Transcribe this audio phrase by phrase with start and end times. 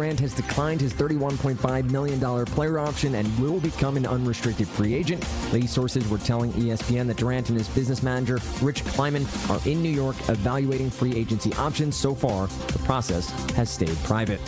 [0.00, 5.22] Durant has declined his $31.5 million player option and will become an unrestricted free agent.
[5.52, 9.82] League sources were telling ESPN that Durant and his business manager, Rich Kleiman, are in
[9.82, 11.96] New York evaluating free agency options.
[11.96, 14.40] So far, the process has stayed private.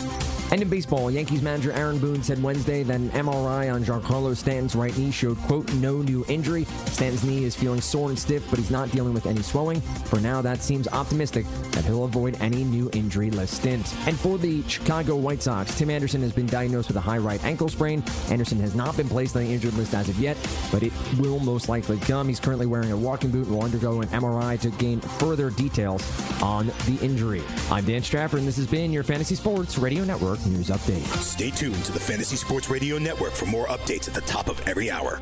[0.51, 4.75] And in baseball, Yankees manager Aaron Boone said Wednesday that an MRI on Giancarlo Stanton's
[4.75, 6.65] right knee showed, quote, no new injury.
[6.85, 9.81] Stanton's knee is feeling sore and stiff, but he's not dealing with any swelling.
[9.81, 13.95] For now, that seems optimistic that he'll avoid any new injury list stint.
[14.05, 17.43] And for the Chicago White Sox, Tim Anderson has been diagnosed with a high right
[17.43, 18.01] ankle sprain.
[18.29, 20.37] Anderson has not been placed on the injured list as of yet,
[20.71, 22.29] but it will most likely come.
[22.29, 26.01] He's currently wearing a walking boot and will undergo an MRI to gain further details
[26.41, 27.43] on the injury.
[27.69, 31.05] I'm Dan Strafford, and this has been your Fantasy Sports Radio Network news update.
[31.17, 34.65] Stay tuned to the Fantasy Sports Radio Network for more updates at the top of
[34.65, 35.21] every hour.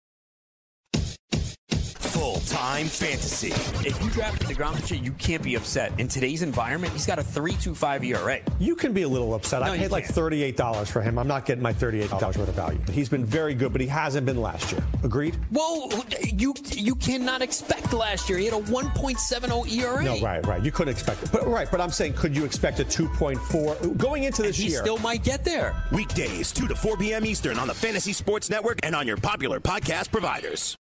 [2.11, 3.51] Full time fantasy.
[3.87, 5.97] If you drafted DeGrom this year, you can't be upset.
[5.97, 8.39] In today's environment, he's got a 3.25 ERA.
[8.59, 9.61] You can be a little upset.
[9.61, 11.17] No, I you paid like $38 for him.
[11.17, 12.79] I'm not getting my $38 worth of value.
[12.91, 14.83] He's been very good, but he hasn't been last year.
[15.03, 15.37] Agreed?
[15.51, 15.89] Well,
[16.33, 18.37] you you cannot expect last year.
[18.39, 20.03] He had a 1.70 ERA.
[20.03, 20.61] No, right, right.
[20.63, 21.31] You couldn't expect it.
[21.31, 24.81] But right, but I'm saying could you expect a 2.4 going into this He year?
[24.81, 25.81] still might get there.
[25.93, 27.25] Weekdays, 2 to 4 p.m.
[27.25, 30.77] Eastern on the Fantasy Sports Network and on your popular podcast providers.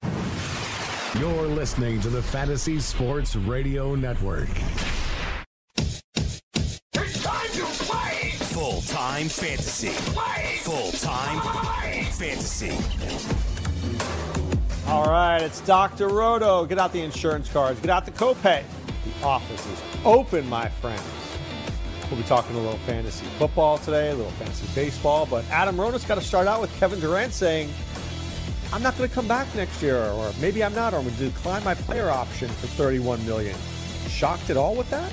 [1.16, 4.50] You're listening to the Fantasy Sports Radio Network.
[5.78, 8.32] It's time to play!
[8.34, 9.88] Full time fantasy.
[9.88, 11.40] Full time
[12.12, 12.72] fantasy.
[14.88, 16.10] All right, it's Dr.
[16.10, 16.66] Roto.
[16.66, 18.64] Get out the insurance cards, get out the copay.
[19.06, 21.02] The office is open, my friends.
[22.12, 26.04] We'll be talking a little fantasy football today, a little fantasy baseball, but Adam Roto's
[26.04, 27.74] got to start out with Kevin Durant saying,
[28.74, 31.16] I'm not going to come back next year, or maybe I'm not, or I'm going
[31.16, 33.56] to decline my player option for 31 million.
[34.10, 35.12] Shocked at all with that?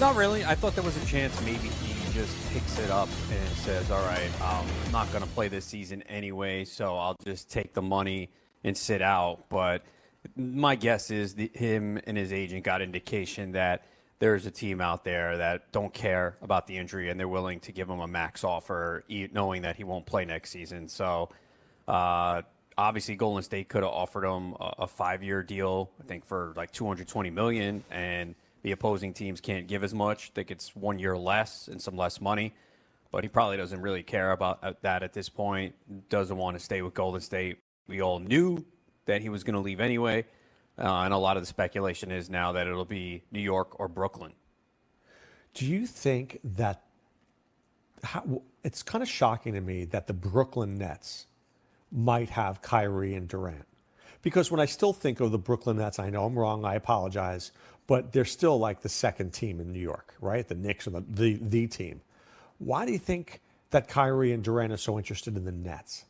[0.00, 0.42] Not really.
[0.44, 4.04] I thought there was a chance maybe he just picks it up and says, "All
[4.06, 8.30] right, I'm not going to play this season anyway, so I'll just take the money
[8.64, 9.84] and sit out." But
[10.34, 13.84] my guess is the, him and his agent got indication that
[14.20, 17.72] there's a team out there that don't care about the injury and they're willing to
[17.72, 20.88] give him a max offer, knowing that he won't play next season.
[20.88, 21.28] So.
[21.86, 22.42] Uh,
[22.76, 26.72] obviously, Golden State could have offered him a, a five-year deal, I think, for like
[26.72, 30.30] 220 million, and the opposing teams can't give as much.
[30.30, 32.54] I think it's one year less and some less money.
[33.10, 35.74] But he probably doesn't really care about uh, that at this point.
[36.08, 37.58] Doesn't want to stay with Golden State.
[37.86, 38.64] We all knew
[39.04, 40.24] that he was going to leave anyway,
[40.78, 43.88] uh, and a lot of the speculation is now that it'll be New York or
[43.88, 44.32] Brooklyn.
[45.54, 46.84] Do you think that
[48.02, 51.26] how, it's kind of shocking to me that the Brooklyn Nets
[51.92, 53.66] might have Kyrie and Durant?
[54.22, 57.52] Because when I still think of the Brooklyn Nets, I know I'm wrong, I apologize,
[57.86, 60.46] but they're still like the second team in New York, right?
[60.46, 62.00] The Knicks are the, the, the team.
[62.58, 63.40] Why do you think
[63.70, 66.04] that Kyrie and Durant are so interested in the Nets?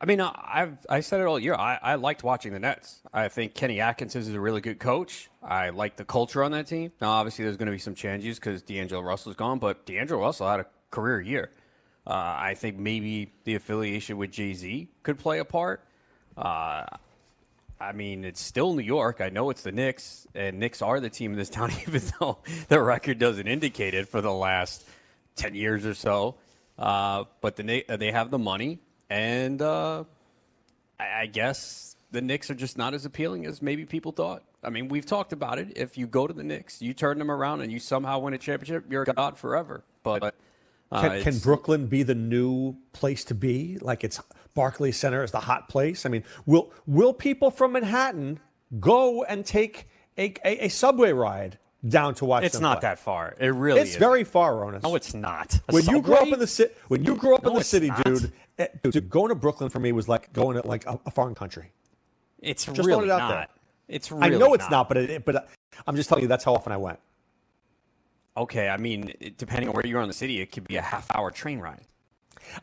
[0.00, 1.54] I mean, I've I said it all year.
[1.54, 3.00] I, I liked watching the Nets.
[3.12, 5.30] I think Kenny Atkinson is a really good coach.
[5.42, 6.92] I like the culture on that team.
[7.00, 10.48] Now, obviously, there's going to be some changes because D'Angelo Russell's gone, but D'Angelo Russell
[10.48, 11.50] had a career year.
[12.06, 15.82] Uh, I think maybe the affiliation with Jay Z could play a part.
[16.36, 16.84] Uh,
[17.80, 19.20] I mean, it's still New York.
[19.20, 22.38] I know it's the Knicks, and Knicks are the team in this town, even though
[22.68, 24.84] the record doesn't indicate it for the last
[25.36, 26.36] ten years or so.
[26.78, 30.04] Uh, but the they have the money, and uh,
[30.98, 34.42] I, I guess the Knicks are just not as appealing as maybe people thought.
[34.62, 35.72] I mean, we've talked about it.
[35.76, 38.38] If you go to the Knicks, you turn them around, and you somehow win a
[38.38, 39.84] championship, you're a god forever.
[40.02, 40.34] But
[40.94, 43.78] uh, can, can, Brooklyn be the new place to be?
[43.80, 44.20] Like it's
[44.54, 46.06] Barclays Center is the hot place.
[46.06, 48.40] I mean, will will people from Manhattan
[48.80, 51.58] go and take a, a, a subway ride
[51.88, 52.44] down to watch?
[52.44, 52.90] It's not play?
[52.90, 53.36] that far.
[53.38, 53.80] It really.
[53.80, 53.90] Is.
[53.90, 54.82] It's very far, Ronis.
[54.82, 55.54] No, it's not.
[55.68, 55.98] A when subway?
[55.98, 58.32] you grow up in the city, when you grow up no, in the city, dude,
[58.58, 61.10] it, eh, dude, going to Brooklyn for me was like going to like a, a
[61.10, 61.72] foreign country.
[62.38, 63.28] It's just really it not.
[63.28, 63.46] There.
[63.88, 65.48] It's really I know it's not, not but it, but
[65.86, 67.00] I'm just telling you that's how often I went.
[68.36, 70.82] Okay, I mean, depending on where you are in the city, it could be a
[70.82, 71.82] half hour train ride.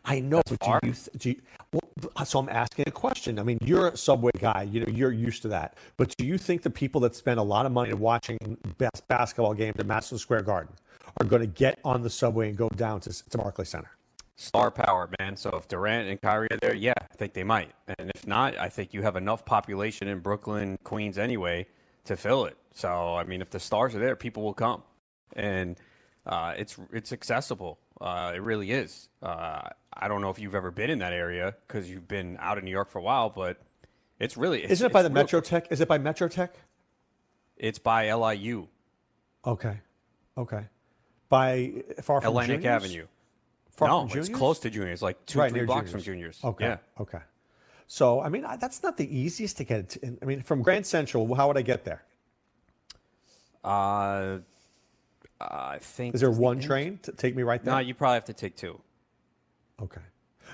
[0.06, 1.42] I know, but do you, do you,
[1.72, 3.40] well, uh, so I'm asking a question.
[3.40, 4.68] I mean, you're a subway guy.
[4.70, 5.78] You know, you're used to that.
[5.98, 8.38] But do you think the people that spend a lot of money watching
[8.78, 10.74] best basketball games at Madison Square Garden
[11.20, 13.90] are going to get on the subway and go down to, to Barclays Center?
[14.36, 15.36] Star power, man.
[15.38, 17.72] So if Durant and Kyrie are there, yeah, I think they might.
[17.98, 21.68] And if not, I think you have enough population in Brooklyn, Queens anyway
[22.06, 22.58] to fill it.
[22.74, 24.84] So I mean, if the stars are there, people will come
[25.36, 25.78] and
[26.26, 27.80] uh, it's it's accessible.
[28.00, 29.10] Uh, it really is.
[29.22, 29.62] Uh,
[29.94, 32.66] I don't know if you've ever been in that area because you've been out in
[32.66, 33.62] New York for a while, but
[34.20, 34.64] it's really.
[34.64, 35.68] It's, Isn't it by the Metro Tech?
[35.72, 36.56] Is it by Metro Tech?
[37.58, 38.68] It's by LIU.
[39.46, 39.78] Okay,
[40.38, 40.66] okay.
[41.30, 42.84] By far from Atlantic Juniors?
[42.84, 43.08] Avenue.
[43.72, 45.92] Far no, from it's close to Juniors, like two, right, three blocks juniors.
[45.92, 46.40] from Juniors.
[46.44, 46.78] Okay, Yeah.
[47.00, 47.20] okay.
[47.88, 49.90] So I mean, that's not the easiest to get.
[49.90, 52.04] To, I mean, from Grand Central, how would I get there?
[53.64, 54.40] Uh,
[55.50, 56.14] I think.
[56.16, 57.74] Is there one end- train to take me right there?
[57.76, 58.80] No, you probably have to take two.
[59.82, 60.02] Okay.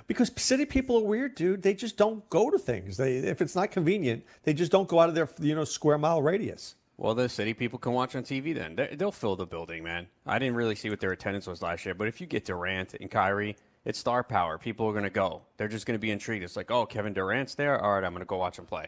[0.08, 1.64] Because city people are weird, dude.
[1.64, 2.98] They just don't go to things.
[2.98, 5.98] They, if it's not convenient, they just don't go out of their, you know, square
[5.98, 6.76] mile radius.
[6.98, 8.76] Well, the city people can watch on TV then.
[8.76, 10.08] They- They'll fill the building, man.
[10.26, 12.94] I didn't really see what their attendance was last year, but if you get Durant
[12.96, 13.56] and Kyrie,
[13.86, 14.58] it's star power.
[14.58, 15.42] People are going to go.
[15.58, 16.44] They're just going to be intrigued.
[16.44, 17.80] It's like, oh, Kevin Durant's there.
[17.82, 18.88] All right, I'm going to go watch him play.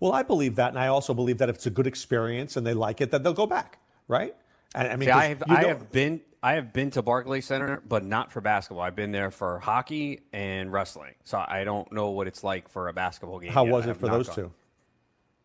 [0.00, 2.66] Well, I believe that, and I also believe that if it's a good experience and
[2.66, 3.78] they like it, that they'll go back,
[4.08, 4.34] right?
[4.74, 7.80] And, I mean, See, I have I have been I have been to Barclays Center,
[7.88, 8.82] but not for basketball.
[8.82, 12.88] I've been there for hockey and wrestling, so I don't know what it's like for
[12.88, 13.52] a basketball game.
[13.52, 13.72] How yet.
[13.72, 14.36] was it for those gone.
[14.36, 14.52] two?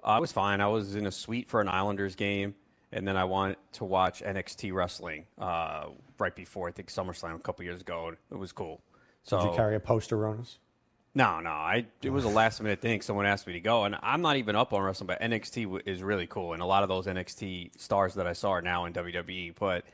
[0.03, 0.61] I was fine.
[0.61, 2.55] I was in a suite for an Islanders game,
[2.91, 5.85] and then I wanted to watch NXT wrestling uh,
[6.17, 8.13] right before I think SummerSlam a couple years ago.
[8.31, 8.81] It was cool.
[9.23, 10.57] So Did you carry a poster, Ronas?
[11.15, 11.49] No, no.
[11.49, 13.01] I it was a last minute thing.
[13.01, 16.03] Someone asked me to go, and I'm not even up on wrestling, but NXT is
[16.03, 18.93] really cool, and a lot of those NXT stars that I saw are now in
[18.93, 19.55] WWE.
[19.59, 19.85] But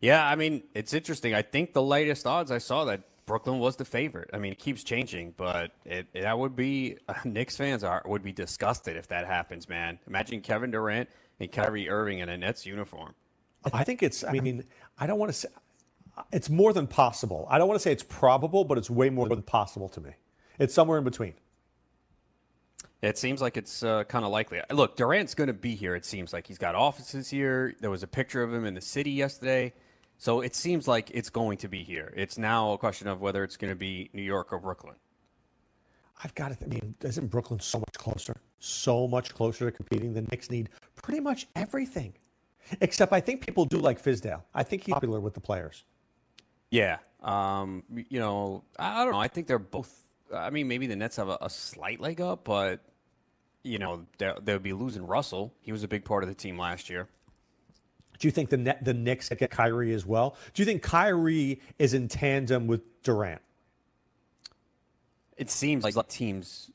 [0.00, 1.34] yeah, I mean, it's interesting.
[1.34, 4.28] I think the latest odds I saw that Brooklyn was the favorite.
[4.32, 8.02] I mean, it keeps changing, but it, it that would be uh, Knicks fans are
[8.06, 9.98] would be disgusted if that happens, man.
[10.08, 11.08] Imagine Kevin Durant
[11.38, 13.14] and Kyrie Irving in a Nets uniform.
[13.72, 14.24] I think it's.
[14.24, 14.64] I mean,
[14.98, 15.48] I don't want to say.
[16.32, 17.46] It's more than possible.
[17.48, 20.10] I don't want to say it's probable, but it's way more than possible to me.
[20.60, 21.34] It's somewhere in between.
[23.02, 24.60] It seems like it's uh, kind of likely.
[24.70, 25.94] Look, Durant's going to be here.
[25.94, 27.74] It seems like he's got offices here.
[27.80, 29.72] There was a picture of him in the city yesterday.
[30.18, 32.12] So it seems like it's going to be here.
[32.14, 34.96] It's now a question of whether it's going to be New York or Brooklyn.
[36.22, 36.56] I've got to.
[36.56, 38.36] Th- I mean, isn't Brooklyn so much closer?
[38.58, 40.12] So much closer to competing.
[40.12, 42.12] The Knicks need pretty much everything,
[42.82, 44.42] except I think people do like Fizdale.
[44.54, 45.84] I think he's popular with the players.
[46.70, 46.98] Yeah.
[47.22, 49.20] Um, you know, I I don't know.
[49.20, 50.04] I think they're both.
[50.34, 52.80] I mean, maybe the Nets have a, a slight leg up, but,
[53.62, 55.52] you know, they- they'll be losing Russell.
[55.60, 57.08] He was a big part of the team last year.
[58.18, 60.36] Do you think the net, the Knicks get Kyrie as well?
[60.52, 63.40] Do you think Kyrie is in tandem with Durant?
[65.38, 66.70] It seems like teams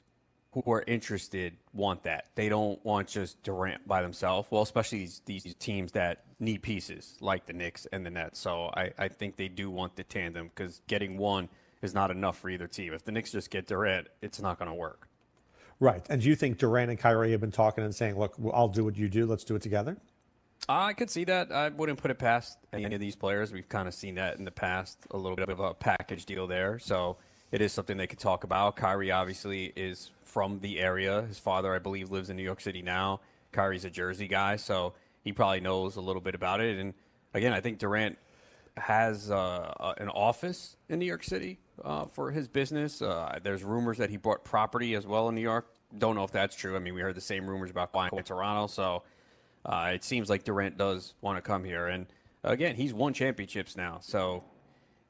[0.54, 2.28] who are interested want that.
[2.34, 4.48] They don't want just Durant by themselves.
[4.50, 8.40] Well, especially these, these teams that need pieces like the Knicks and the Nets.
[8.40, 11.48] So I, I think they do want the tandem because getting one
[11.82, 12.94] is not enough for either team.
[12.94, 15.08] If the Knicks just get Durant, it's not going to work.
[15.80, 16.06] Right.
[16.10, 18.86] And do you think Durant and Kyrie have been talking and saying, "Look, I'll do
[18.86, 19.26] what you do.
[19.26, 19.98] Let's do it together"?
[20.70, 21.52] I could see that.
[21.52, 23.52] I wouldn't put it past any of these players.
[23.52, 26.48] We've kind of seen that in the past, a little bit of a package deal
[26.48, 26.80] there.
[26.80, 27.18] So
[27.52, 28.76] it is something they could talk about.
[28.76, 31.24] Kyrie obviously is from the area.
[31.24, 33.20] His father, I believe, lives in New York City now.
[33.52, 36.78] Kyrie's a Jersey guy, so he probably knows a little bit about it.
[36.78, 36.94] And
[37.34, 38.18] again, I think Durant
[38.78, 43.02] has uh, an office in New York City uh, for his business.
[43.02, 45.68] Uh, there's rumors that he bought property as well in New York.
[45.98, 46.76] Don't know if that's true.
[46.76, 49.04] I mean, we heard the same rumors about buying in Toronto, so
[49.66, 51.88] uh, it seems like Durant does want to come here.
[51.88, 52.06] And
[52.44, 54.44] again, he's won championships now, so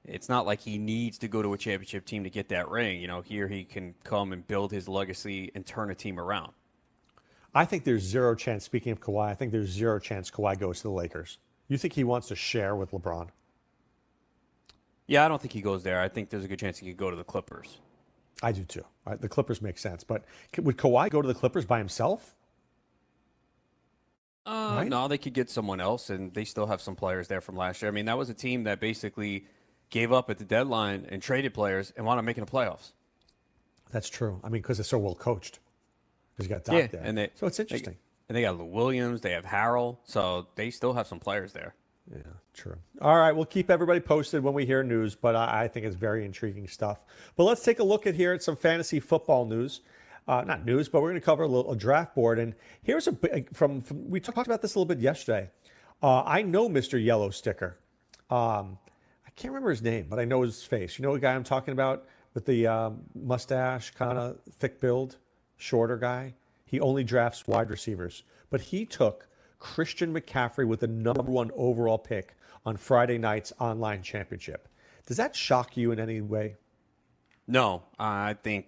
[0.03, 3.01] it's not like he needs to go to a championship team to get that ring.
[3.01, 6.51] You know, here he can come and build his legacy and turn a team around.
[7.55, 8.65] I think there's zero chance.
[8.65, 11.39] Speaking of Kawhi, I think there's zero chance Kawhi goes to the Lakers.
[11.67, 13.29] You think he wants to share with LeBron?
[15.07, 16.01] Yeah, I don't think he goes there.
[16.01, 17.77] I think there's a good chance he could go to the Clippers.
[18.41, 18.83] I do too.
[19.05, 19.19] Right?
[19.19, 20.25] The Clippers make sense, but
[20.57, 22.35] would Kawhi go to the Clippers by himself?
[24.45, 24.87] Uh, right?
[24.87, 27.81] No, they could get someone else, and they still have some players there from last
[27.81, 27.89] year.
[27.89, 29.45] I mean, that was a team that basically
[29.89, 32.91] gave up at the deadline and traded players and wound up making the playoffs.
[33.91, 34.39] That's true.
[34.43, 35.59] I mean, because they're so well coached.
[36.35, 37.01] Because you got Doc yeah, there.
[37.03, 37.93] And they, so it's interesting.
[37.93, 39.21] They, and they got Lou Williams.
[39.21, 39.97] They have Harrell.
[40.03, 41.75] So they still have some players there.
[42.11, 42.21] Yeah,
[42.53, 42.75] true.
[43.01, 45.95] All right, we'll keep everybody posted when we hear news, but I, I think it's
[45.95, 46.99] very intriguing stuff.
[47.35, 49.81] But let's take a look at here at some fantasy football news.
[50.27, 52.39] Uh, not news, but we're going to cover a, little, a draft board.
[52.39, 53.15] And here's a
[53.53, 55.49] from, from we talked about this a little bit yesterday.
[56.01, 57.03] Uh, I know Mr.
[57.03, 57.77] Yellow Sticker.
[58.29, 58.77] Um,
[59.25, 60.97] I can't remember his name, but I know his face.
[60.97, 65.17] You know the guy I'm talking about with the um, mustache, kind of thick build,
[65.57, 66.33] shorter guy.
[66.65, 69.27] He only drafts wide receivers, but he took
[69.59, 72.35] Christian McCaffrey with the number one overall pick
[72.65, 74.67] on Friday night's online championship.
[75.05, 76.55] Does that shock you in any way?
[77.47, 78.65] No, I think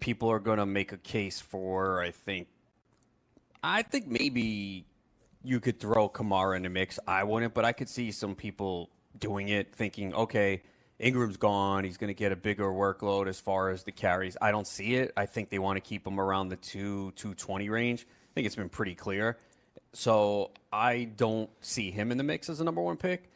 [0.00, 2.00] people are going to make a case for.
[2.00, 2.48] I think,
[3.62, 4.86] I think maybe
[5.42, 6.98] you could throw Kamara in the mix.
[7.06, 10.62] I wouldn't, but I could see some people doing it, thinking, okay,
[11.00, 11.84] Ingram's gone.
[11.84, 14.36] He's going to get a bigger workload as far as the carries.
[14.40, 15.12] I don't see it.
[15.16, 18.06] I think they want to keep him around the two two twenty range.
[18.08, 19.38] I think it's been pretty clear.
[19.98, 23.28] So I don't see him in the mix as a number one pick,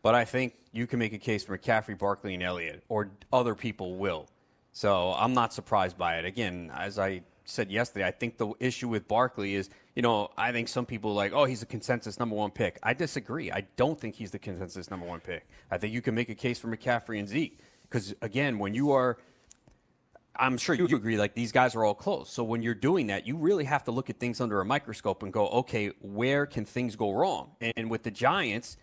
[0.00, 3.54] but I think you can make a case for McCaffrey, Barkley, and Elliott, or other
[3.54, 4.26] people will.
[4.72, 6.24] So I'm not surprised by it.
[6.24, 10.52] Again, as I said yesterday, I think the issue with Barkley is, you know, I
[10.52, 12.78] think some people are like, oh, he's a consensus number one pick.
[12.82, 13.52] I disagree.
[13.52, 15.46] I don't think he's the consensus number one pick.
[15.70, 17.58] I think you can make a case for McCaffrey and Zeke.
[17.82, 19.18] Because, again, when you are
[20.38, 22.30] I'm sure you agree, like these guys are all close.
[22.30, 25.22] So when you're doing that, you really have to look at things under a microscope
[25.22, 27.52] and go, okay, where can things go wrong?
[27.76, 28.76] And with the Giants,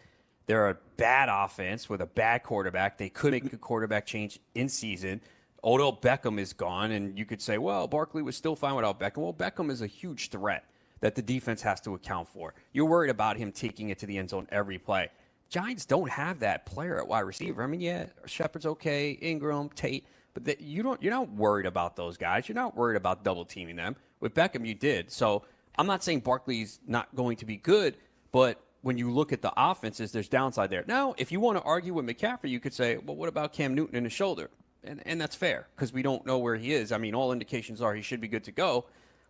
[0.45, 2.97] they're a bad offense with a bad quarterback.
[2.97, 5.21] They could make a quarterback change in season.
[5.63, 9.19] Odell Beckham is gone, and you could say, well, Barkley was still fine without Beckham.
[9.19, 10.65] Well, Beckham is a huge threat
[10.99, 12.53] that the defense has to account for.
[12.73, 15.09] You're worried about him taking it to the end zone every play.
[15.49, 17.63] Giants don't have that player at wide receiver.
[17.63, 21.01] I mean, yeah, Shepard's okay, Ingram, Tate but the, you don't.
[21.01, 22.47] You're not worried about those guys.
[22.47, 23.95] You're not worried about double teaming them.
[24.19, 25.11] With Beckham, you did.
[25.11, 25.43] So
[25.77, 27.97] I'm not saying Barkley's not going to be good,
[28.31, 30.83] but when you look at the offenses, there's downside there.
[30.87, 33.73] Now, if you want to argue with McCaffrey, you could say, well, what about Cam
[33.73, 34.49] Newton in the shoulder?
[34.83, 36.91] And, and that's fair because we don't know where he is.
[36.91, 38.85] I mean, all indications are he should be good to go,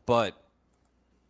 [0.06, 0.36] but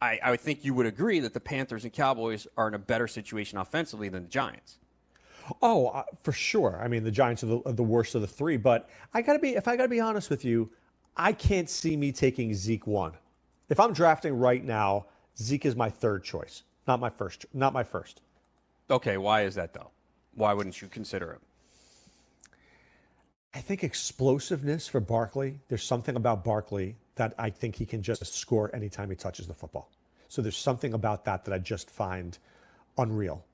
[0.01, 3.07] I, I think you would agree that the Panthers and Cowboys are in a better
[3.07, 4.79] situation offensively than the Giants.
[5.62, 6.79] Oh, uh, for sure.
[6.81, 8.57] I mean, the Giants are the, are the worst of the three.
[8.57, 10.69] But I got to be, if I got to be honest with you,
[11.17, 13.13] I can't see me taking Zeke one.
[13.69, 15.05] If I'm drafting right now,
[15.38, 17.45] Zeke is my third choice, not my first.
[17.53, 18.21] Not my first.
[18.89, 19.91] Okay, why is that though?
[20.35, 21.39] Why wouldn't you consider him?
[23.53, 25.59] I think explosiveness for Barkley.
[25.67, 29.53] There's something about Barkley that I think he can just score anytime he touches the
[29.53, 29.91] football.
[30.27, 32.38] So there's something about that that I just find
[32.97, 33.45] unreal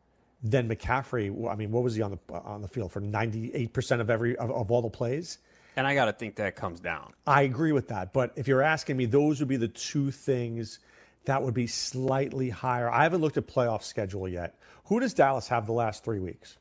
[0.41, 1.50] then McCaffrey.
[1.50, 3.00] I mean, what was he on the on the field for?
[3.00, 5.39] Ninety eight percent of every of, of all the plays.
[5.75, 7.13] And I got to think that comes down.
[7.25, 8.12] I agree with that.
[8.12, 10.79] But if you're asking me, those would be the two things
[11.25, 12.89] that would be slightly higher.
[12.89, 14.58] I haven't looked at playoff schedule yet.
[14.86, 16.58] Who does Dallas have the last three weeks?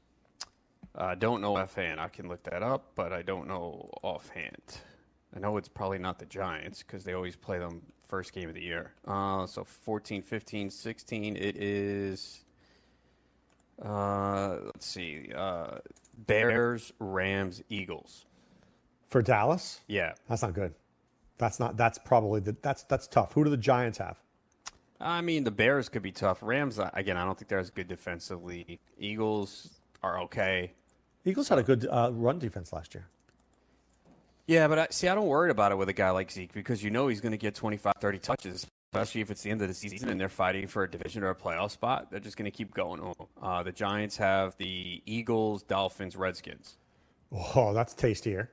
[0.94, 2.00] I uh, don't know offhand.
[2.00, 4.80] I can look that up, but I don't know offhand.
[5.34, 8.54] I know it's probably not the Giants because they always play them first game of
[8.54, 8.92] the year.
[9.06, 11.36] Uh, so 14, 15, 16.
[11.36, 12.44] It is
[13.84, 15.30] uh, let's see.
[15.34, 15.78] Uh,
[16.26, 18.26] Bears, Rams, Eagles.
[19.08, 19.80] For Dallas?
[19.86, 20.14] Yeah.
[20.28, 20.74] That's not good.
[21.38, 21.76] That's not.
[21.76, 22.56] That's probably the.
[22.62, 23.32] That's that's tough.
[23.32, 24.16] Who do the Giants have?
[25.00, 26.42] I mean, the Bears could be tough.
[26.42, 28.80] Rams, uh, again, I don't think they're as good defensively.
[28.98, 30.72] Eagles are okay.
[31.24, 33.06] Eagles had a good uh, run defense last year.
[34.48, 36.82] Yeah, but I, see, I don't worry about it with a guy like Zeke because
[36.82, 39.68] you know he's going to get 25, 30 touches especially if it's the end of
[39.68, 42.10] the season and they're fighting for a division or a playoff spot.
[42.10, 43.14] They're just going to keep going.
[43.40, 46.78] Uh, the Giants have the Eagles, Dolphins, Redskins.
[47.30, 48.50] Oh, that's tastier.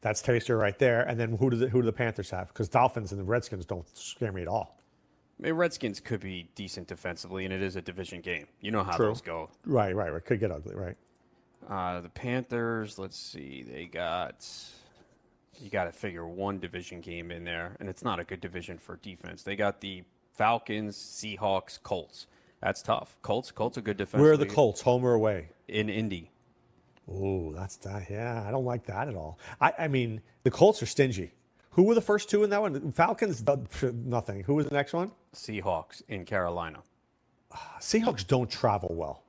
[0.00, 1.02] That's tastier right there.
[1.02, 2.48] And then who do the, who do the Panthers have?
[2.48, 4.80] Because Dolphins and the Redskins don't scare me at all.
[5.38, 8.46] I mean, Redskins could be decent defensively, and it is a division game.
[8.62, 9.08] You know how True.
[9.08, 9.50] those go.
[9.66, 10.24] Right, right, right.
[10.24, 10.96] Could get ugly, right?
[11.68, 14.48] Uh, the Panthers, let's see, they got.
[15.60, 18.78] You got to figure one division game in there, and it's not a good division
[18.78, 19.42] for defense.
[19.42, 22.26] They got the Falcons, Seahawks, Colts.
[22.60, 23.16] That's tough.
[23.22, 24.20] Colts, Colts, a good defense.
[24.20, 24.80] Where are the Colts?
[24.82, 25.48] Home or away?
[25.68, 26.30] In Indy.
[27.10, 28.10] Oh, that's that.
[28.10, 29.38] Yeah, I don't like that at all.
[29.60, 31.32] I, I mean, the Colts are stingy.
[31.70, 32.92] Who were the first two in that one?
[32.92, 33.56] Falcons, uh,
[33.92, 34.42] nothing.
[34.44, 35.12] Who was the next one?
[35.34, 36.80] Seahawks in Carolina.
[37.52, 39.22] Ah, Seahawks don't travel well.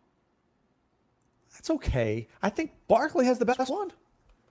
[1.54, 2.28] That's okay.
[2.42, 3.92] I think Barkley has the best one.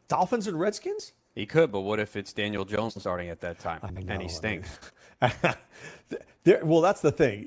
[0.08, 1.12] Dolphins and Redskins?
[1.36, 4.80] He could, but what if it's Daniel Jones starting at that time and he stinks?
[6.44, 7.46] there, well, that's the thing.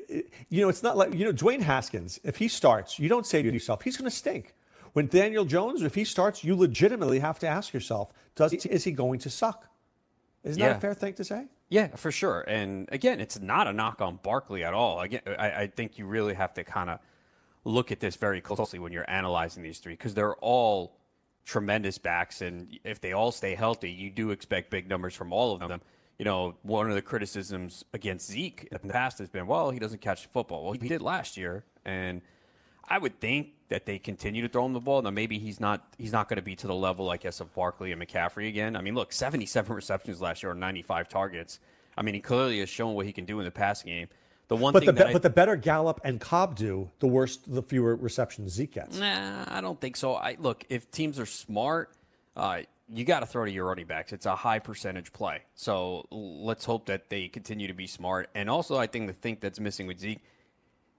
[0.49, 3.41] You know, it's not like, you know, Dwayne Haskins, if he starts, you don't say
[3.41, 4.53] to yourself, he's going to stink.
[4.93, 8.83] When Daniel Jones, if he starts, you legitimately have to ask yourself, does he, is
[8.83, 9.67] he going to suck?
[10.43, 10.69] Isn't yeah.
[10.69, 11.47] that a fair thing to say?
[11.69, 12.41] Yeah, for sure.
[12.41, 15.01] And again, it's not a knock on Barkley at all.
[15.01, 16.99] Again, I, I think you really have to kind of
[17.65, 20.98] look at this very closely when you're analyzing these three because they're all
[21.49, 25.53] tremendous backs, and if they all stay healthy, you do expect big numbers from all
[25.53, 25.81] of them.
[26.19, 29.79] You know, one of the criticisms against Zeke in the past has been, well, he
[29.79, 30.63] doesn't catch the football.
[30.63, 32.21] Well, he did last year, and
[32.87, 35.01] I would think that they continue to throw him the ball.
[35.01, 37.53] Now maybe he's not he's not going to be to the level, I guess, of
[37.55, 38.75] Barkley and McCaffrey again.
[38.75, 41.59] I mean, look, 77 receptions last year on 95 targets.
[41.97, 44.07] I mean, he clearly has shown what he can do in the passing game.
[44.49, 47.37] The one but thing the, I, but the better Gallup and Cobb do, the worse,
[47.37, 48.97] the fewer receptions Zeke gets.
[48.97, 50.15] Nah, I don't think so.
[50.15, 51.91] I look if teams are smart,
[52.35, 54.11] uh, you got to throw to your running backs.
[54.11, 55.43] It's a high percentage play.
[55.53, 58.29] So let's hope that they continue to be smart.
[58.33, 60.23] And also, I think the thing that's missing with Zeke,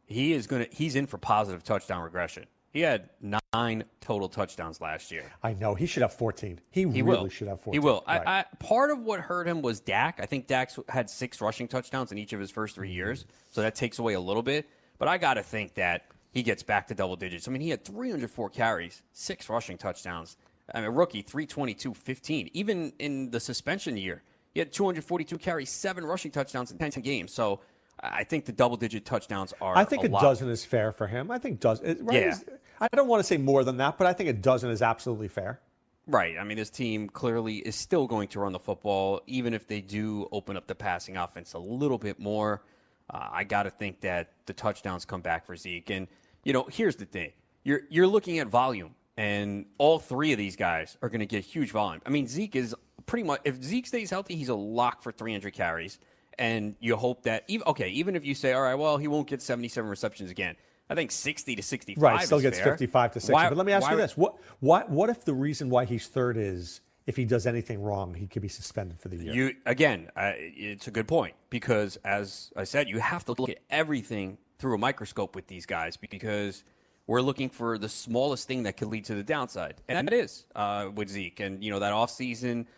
[0.06, 2.46] he is going to he's in for positive touchdown regression.
[2.72, 3.10] He had
[3.52, 5.24] nine total touchdowns last year.
[5.42, 6.60] I know he should have 14.
[6.70, 7.28] He, he really will.
[7.28, 7.72] should have 14.
[7.72, 8.04] He will.
[8.06, 8.22] Right.
[8.24, 10.20] I, I, part of what hurt him was Dak.
[10.22, 12.96] I think Dak had six rushing touchdowns in each of his first three mm-hmm.
[12.96, 14.68] years, so that takes away a little bit.
[14.98, 17.48] But I got to think that he gets back to double digits.
[17.48, 20.36] I mean, he had 304 carries, six rushing touchdowns.
[20.72, 22.50] I mean, rookie 322, 15.
[22.52, 27.32] Even in the suspension year, he had 242 carries, seven rushing touchdowns in 10 games.
[27.32, 27.60] So
[28.02, 29.76] I think the double digit touchdowns are.
[29.76, 31.30] I think a, a dozen is fair for him.
[31.30, 32.04] I think dozen.
[32.04, 32.22] Right?
[32.22, 32.38] Yeah.
[32.80, 35.28] I don't want to say more than that, but I think a dozen is absolutely
[35.28, 35.60] fair.
[36.06, 36.38] Right.
[36.38, 39.80] I mean, this team clearly is still going to run the football, even if they
[39.80, 42.62] do open up the passing offense a little bit more.
[43.08, 45.90] Uh, I got to think that the touchdowns come back for Zeke.
[45.90, 46.08] And
[46.42, 47.32] you know, here's the thing:
[47.64, 51.44] you're you're looking at volume, and all three of these guys are going to get
[51.44, 52.00] huge volume.
[52.06, 52.74] I mean, Zeke is
[53.06, 55.98] pretty much if Zeke stays healthy, he's a lock for 300 carries
[56.40, 59.28] and you hope that even okay, even if you say, all right, well, he won't
[59.28, 60.56] get 77 receptions again.
[60.88, 62.72] I think 60 to 65 right still gets fair.
[62.72, 63.32] 55 to 60.
[63.32, 65.84] Why, but let me ask why, you this: what, what, what if the reason why
[65.84, 69.32] he's third is if he does anything wrong, he could be suspended for the year?
[69.32, 73.50] You again, uh, it's a good point because as I said, you have to look
[73.50, 76.64] at everything through a microscope with these guys because
[77.06, 80.46] we're looking for the smallest thing that could lead to the downside, and that is
[80.56, 81.38] uh, with Zeke.
[81.40, 82.64] And you know that offseason–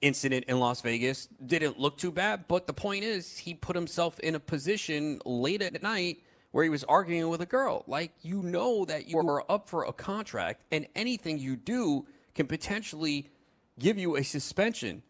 [0.00, 4.18] incident in Las Vegas didn't look too bad, but the point is he put himself
[4.20, 6.18] in a position late at night
[6.50, 7.84] where he was arguing with a girl.
[7.86, 12.46] Like you know that you are up for a contract and anything you do can
[12.46, 13.30] potentially
[13.78, 15.02] give you a suspension.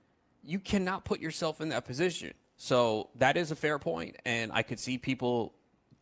[0.43, 2.33] You cannot put yourself in that position.
[2.57, 5.55] So that is a fair point and I could see people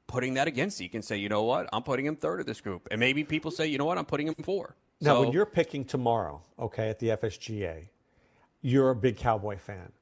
[0.06, 2.60] putting that against you can say, you know what, I'm putting him third of this
[2.60, 2.86] group.
[2.90, 4.76] And maybe people say, you know what, I'm putting him four.
[5.00, 7.88] Now, so, when you're picking tomorrow, okay, at the FSGA,
[8.62, 9.92] you're a big Cowboy fan.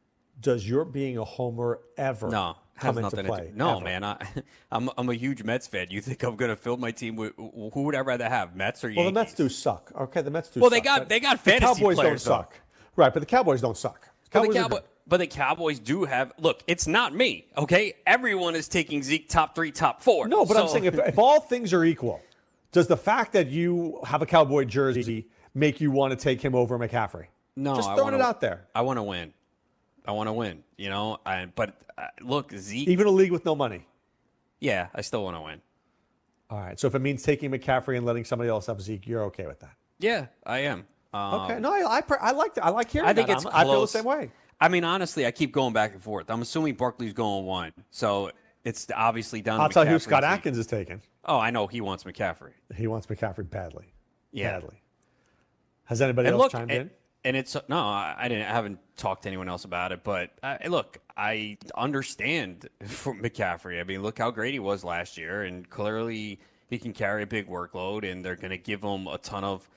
[0.41, 3.49] Does your being a homer ever no, come into play?
[3.49, 3.85] To, no, ever?
[3.85, 4.05] man.
[4.05, 4.17] I,
[4.73, 5.89] I'm, I'm a huge Mets fan.
[5.91, 8.85] You think I'm going to fill my team with who would I rather have, Mets
[8.85, 8.97] or Yankees?
[8.97, 9.93] Well, the Mets do suck.
[9.99, 10.61] Okay, the Mets do.
[10.61, 12.61] Well, suck, they got they got fantasy the Cowboys players, don't suck.
[12.97, 14.09] Right, but the Cowboys don't suck.
[14.31, 16.33] Cowboys but, the Cowboy, but the Cowboys do have.
[16.39, 17.49] Look, it's not me.
[17.57, 20.29] Okay, everyone is taking Zeke top three, top four.
[20.29, 20.63] No, but so.
[20.63, 22.23] I'm saying if, if all things are equal,
[22.73, 26.55] does the fact that you have a Cowboy jersey make you want to take him
[26.55, 27.27] over McCaffrey?
[27.57, 28.67] No, just throwing wanna, it out there.
[28.75, 29.33] I want to win.
[30.07, 30.63] I want to win.
[30.77, 32.89] You know, I, but uh, look, Zeke.
[32.89, 33.87] Even a league with no money.
[34.61, 35.61] Yeah, I still want to win.
[36.51, 36.79] All right.
[36.79, 39.61] So if it means taking McCaffrey and letting somebody else have Zeke, you're okay with
[39.61, 39.75] that?
[39.99, 40.87] Yeah, I am.
[41.13, 41.61] Um, okay.
[41.61, 43.09] No, I, I, I like I like hearing.
[43.09, 43.39] I think that.
[43.39, 43.47] it's.
[43.47, 44.31] I feel the same way.
[44.61, 46.31] I mean, honestly, I keep going back and forth.
[46.31, 48.31] I'm assuming Barkley's going one, so
[48.65, 49.61] it's obviously done.
[49.61, 51.01] I'll tell you who Scott Atkins is taking.
[51.25, 52.53] Oh, I know he wants McCaffrey.
[52.75, 53.93] He wants McCaffrey badly.
[54.33, 54.53] Yeah.
[54.53, 54.83] Badly.
[55.85, 56.91] Has anybody and else look, chimed and, in?
[57.25, 58.45] And it's no, I didn't.
[58.45, 60.03] I haven't talked to anyone else about it.
[60.05, 63.81] But uh, look, I understand McCaffrey.
[63.81, 67.27] I mean, look how great he was last year, and clearly he can carry a
[67.27, 69.69] big workload, and they're going to give him a ton of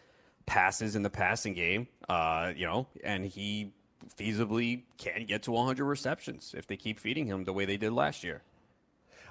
[0.45, 1.87] passes in the passing game.
[2.07, 3.73] Uh, you know, and he
[4.17, 7.91] feasibly can get to 100 receptions if they keep feeding him the way they did
[7.91, 8.41] last year.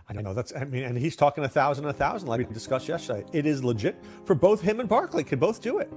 [0.09, 0.53] I don't know that's.
[0.55, 3.25] I mean, and he's talking a thousand, a thousand, like we discussed yesterday.
[3.33, 5.25] It is legit for both him and Barkley.
[5.25, 5.91] Could both do it.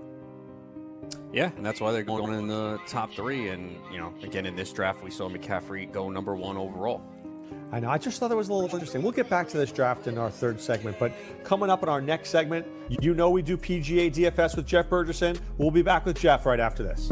[1.35, 3.49] Yeah, and that's why they're going in the top three.
[3.49, 7.01] And you know, again in this draft, we saw McCaffrey go number one overall.
[7.73, 7.89] I know.
[7.89, 9.01] I just thought it was a little interesting.
[9.01, 11.11] We'll get back to this draft in our third segment, but
[11.43, 12.65] coming up in our next segment,
[13.01, 15.37] you know we do PGA DFS with Jeff Bergerson.
[15.57, 17.11] We'll be back with Jeff right after this.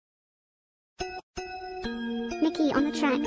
[2.51, 3.21] Nikki on the track.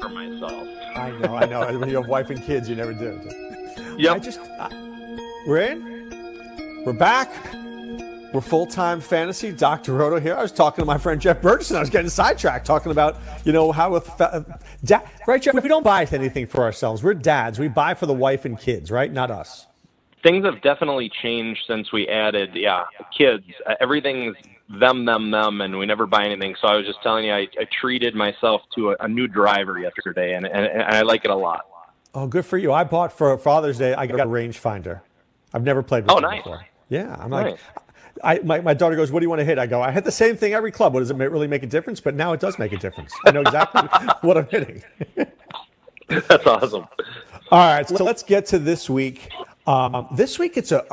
[0.00, 0.68] For myself.
[0.96, 1.78] I know, I know.
[1.78, 3.20] when you have wife and kids, you never do.
[3.98, 4.12] Yeah.
[4.12, 4.68] I just, I,
[5.46, 6.84] we're in.
[6.86, 7.30] We're back.
[8.32, 9.52] We're full time fantasy.
[9.52, 9.94] Dr.
[9.94, 10.34] Roto here.
[10.34, 11.76] I was talking to my friend Jeff Bergerson.
[11.76, 14.42] I was getting sidetracked talking about, you know, how with uh,
[14.84, 15.54] da- right, Jeff.
[15.54, 17.02] We don't buy anything for ourselves.
[17.02, 17.58] We're dads.
[17.58, 19.12] We buy for the wife and kids, right?
[19.12, 19.66] Not us.
[20.22, 22.84] Things have definitely changed since we added, yeah,
[23.16, 23.44] kids.
[23.66, 24.34] Uh, everything's
[24.68, 26.54] them, them, them, and we never buy anything.
[26.60, 29.78] So I was just telling you, I, I treated myself to a, a new driver
[29.78, 31.66] yesterday, and, and, and I like it a lot.
[32.14, 32.72] Oh, good for you!
[32.72, 33.92] I bought for Father's Day.
[33.94, 35.00] I got a rangefinder.
[35.52, 36.42] I've never played with oh, nice.
[36.42, 36.64] before.
[36.88, 37.58] Yeah, I'm like, Nice.
[38.22, 40.04] I, my, my daughter goes, "What do you want to hit?" I go, "I hit
[40.04, 40.94] the same thing every club.
[40.94, 43.12] What does it really make a difference?" But now it does make a difference.
[43.26, 43.82] I know exactly
[44.20, 44.82] what I'm hitting.
[46.08, 46.86] That's awesome.
[47.50, 49.28] All right, so let's get to this week.
[49.66, 50.84] Um, this week it's a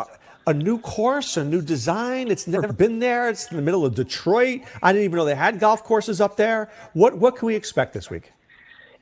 [0.48, 2.30] a new course, a new design.
[2.30, 3.30] It's never been there.
[3.30, 4.62] It's in the middle of Detroit.
[4.82, 6.70] I didn't even know they had golf courses up there.
[6.94, 8.32] What what can we expect this week?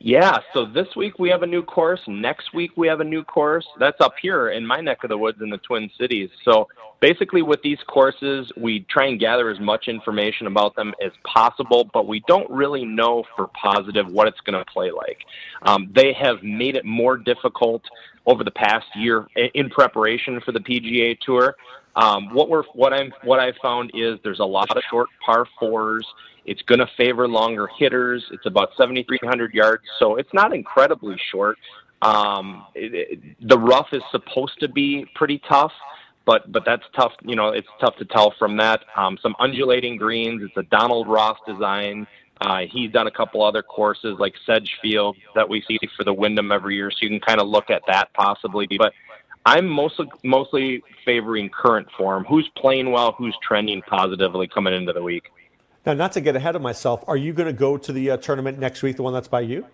[0.01, 1.99] Yeah, so this week we have a new course.
[2.07, 3.67] Next week we have a new course.
[3.79, 6.29] That's up here in my neck of the woods in the Twin Cities.
[6.45, 6.69] So
[7.01, 11.89] basically, with these courses, we try and gather as much information about them as possible,
[11.93, 15.17] but we don't really know for positive what it's going to play like.
[15.63, 17.83] Um, they have made it more difficult
[18.29, 21.55] over the past year in preparation for the PGA Tour.
[21.95, 25.45] Um, what we're what I'm what I found is there's a lot of short par
[25.59, 26.05] fours.
[26.45, 28.23] It's going to favor longer hitters.
[28.31, 31.57] It's about 7,300 yards, so it's not incredibly short.
[32.01, 35.73] Um, it, it, the rough is supposed to be pretty tough,
[36.25, 37.13] but but that's tough.
[37.23, 38.81] You know, it's tough to tell from that.
[38.95, 40.43] Um, some undulating greens.
[40.43, 42.05] It's a Donald Ross design.
[42.41, 46.51] Uh, he's done a couple other courses like Sedgefield that we see for the Wyndham
[46.51, 48.67] every year, so you can kind of look at that possibly.
[48.77, 48.93] But
[49.45, 52.25] I'm mostly mostly favoring current form.
[52.25, 53.13] Who's playing well?
[53.17, 55.23] Who's trending positively coming into the week?
[55.85, 58.17] Now, not to get ahead of myself, are you going to go to the uh,
[58.17, 59.65] tournament next week, the one that's by you?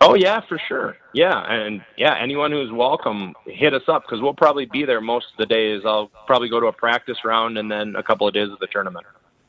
[0.00, 0.96] Oh yeah, for sure.
[1.14, 5.26] Yeah, and yeah, anyone who's welcome, hit us up because we'll probably be there most
[5.32, 5.82] of the days.
[5.86, 8.66] I'll probably go to a practice round and then a couple of days of the
[8.66, 9.06] tournament.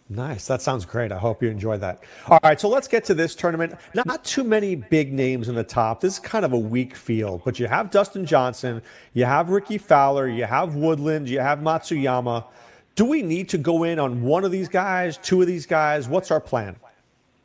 [0.07, 0.45] Nice.
[0.45, 1.11] That sounds great.
[1.11, 2.03] I hope you enjoy that.
[2.27, 3.73] All right, so let's get to this tournament.
[3.95, 5.99] Not too many big names in the top.
[5.99, 9.79] This is kind of a weak field, but you have Dustin Johnson, you have Rickie
[9.79, 12.45] Fowler, you have Woodland, you have Matsuyama.
[12.93, 16.07] Do we need to go in on one of these guys, two of these guys?
[16.07, 16.75] What's our plan?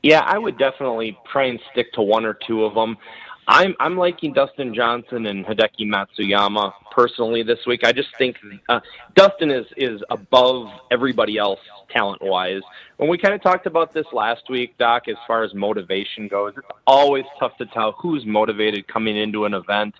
[0.02, 2.98] Yeah, I would definitely try and stick to one or two of them.
[3.48, 7.84] I'm I'm liking Dustin Johnson and Hideki Matsuyama personally this week.
[7.84, 8.36] I just think
[8.68, 8.80] uh,
[9.14, 12.62] Dustin is is above everybody else talent wise.
[12.98, 16.54] When we kind of talked about this last week, Doc, as far as motivation goes,
[16.56, 19.94] it's always tough to tell who's motivated coming into an event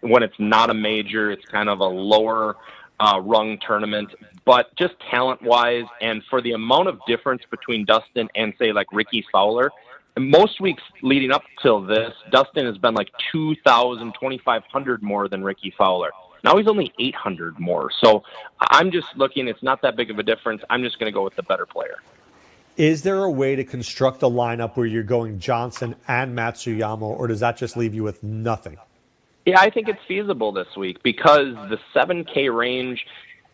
[0.00, 1.30] when it's not a major.
[1.30, 2.56] It's kind of a lower
[3.00, 8.28] uh, rung tournament, but just talent wise and for the amount of difference between Dustin
[8.36, 9.72] and say like Rickie Fowler
[10.18, 15.74] most weeks leading up till this, Dustin has been like 2,000, 2,500 more than Rickie
[15.76, 16.10] Fowler.
[16.44, 17.90] Now he's only 800 more.
[18.02, 18.22] So
[18.60, 20.62] I'm just looking, it's not that big of a difference.
[20.70, 21.96] I'm just going to go with the better player.
[22.76, 27.26] Is there a way to construct a lineup where you're going Johnson and Matsuyama, or
[27.26, 28.78] does that just leave you with nothing?
[29.44, 33.04] Yeah, I think it's feasible this week because the 7K range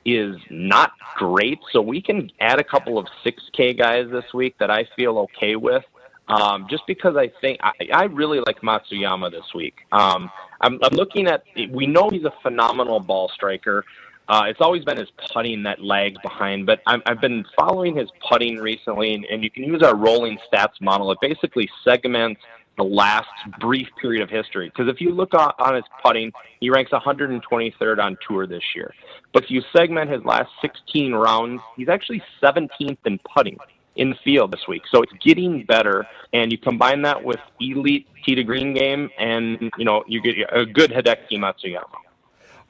[0.05, 1.59] is not great.
[1.73, 5.57] So we can add a couple of 6K guys this week that I feel okay
[5.57, 5.85] with.
[6.28, 9.78] Um, just because I think I, I really like Matsuyama this week.
[9.92, 11.44] Um, I'm, I'm looking at.
[11.70, 13.84] We know he's a phenomenal ball striker.
[14.28, 18.10] Uh, it's always been his putting that lags behind, but I'm, I've been following his
[18.28, 21.10] putting recently, and, and you can use our rolling stats model.
[21.12, 22.42] It basically segments
[22.78, 24.68] the last brief period of history.
[24.68, 28.94] Because if you look on, on his putting, he ranks 123rd on tour this year.
[29.32, 33.58] But if you segment his last 16 rounds, he's actually 17th in putting
[33.98, 34.82] in the field this week.
[34.90, 39.70] So it's getting better, and you combine that with elite tee to green game, and
[39.76, 41.98] you know you get a good Hideki Matsuyama.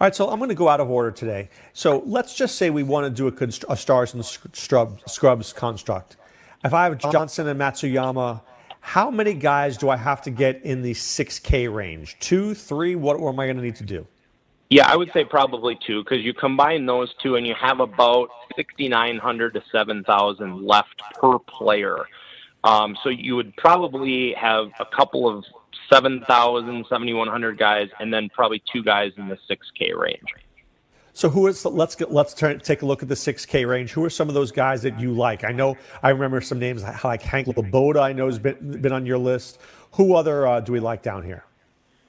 [0.00, 1.50] All right, so I'm going to go out of order today.
[1.72, 6.16] So let's just say we want to do a, a stars and scrubs construct.
[6.64, 7.10] If I have uh-huh.
[7.10, 8.40] Johnson and Matsuyama,
[8.80, 12.16] how many guys do I have to get in the 6K range?
[12.20, 12.94] Two, three?
[12.94, 14.06] What, what am I going to need to do?
[14.70, 18.28] Yeah, I would say probably two because you combine those two and you have about
[18.54, 22.04] 6,900 to 7,000 left per player.
[22.64, 25.44] Um, so you would probably have a couple of
[25.90, 30.34] 7,000, 7,100 guys, and then probably two guys in the 6K range.
[31.14, 31.64] So who is?
[31.64, 33.90] Let's get, let's turn, take a look at the 6K range.
[33.92, 35.44] Who are some of those guys that you like?
[35.44, 38.00] I know I remember some names like Hank Lebioda.
[38.00, 39.58] I know has been been on your list.
[39.92, 41.44] Who other uh, do we like down here?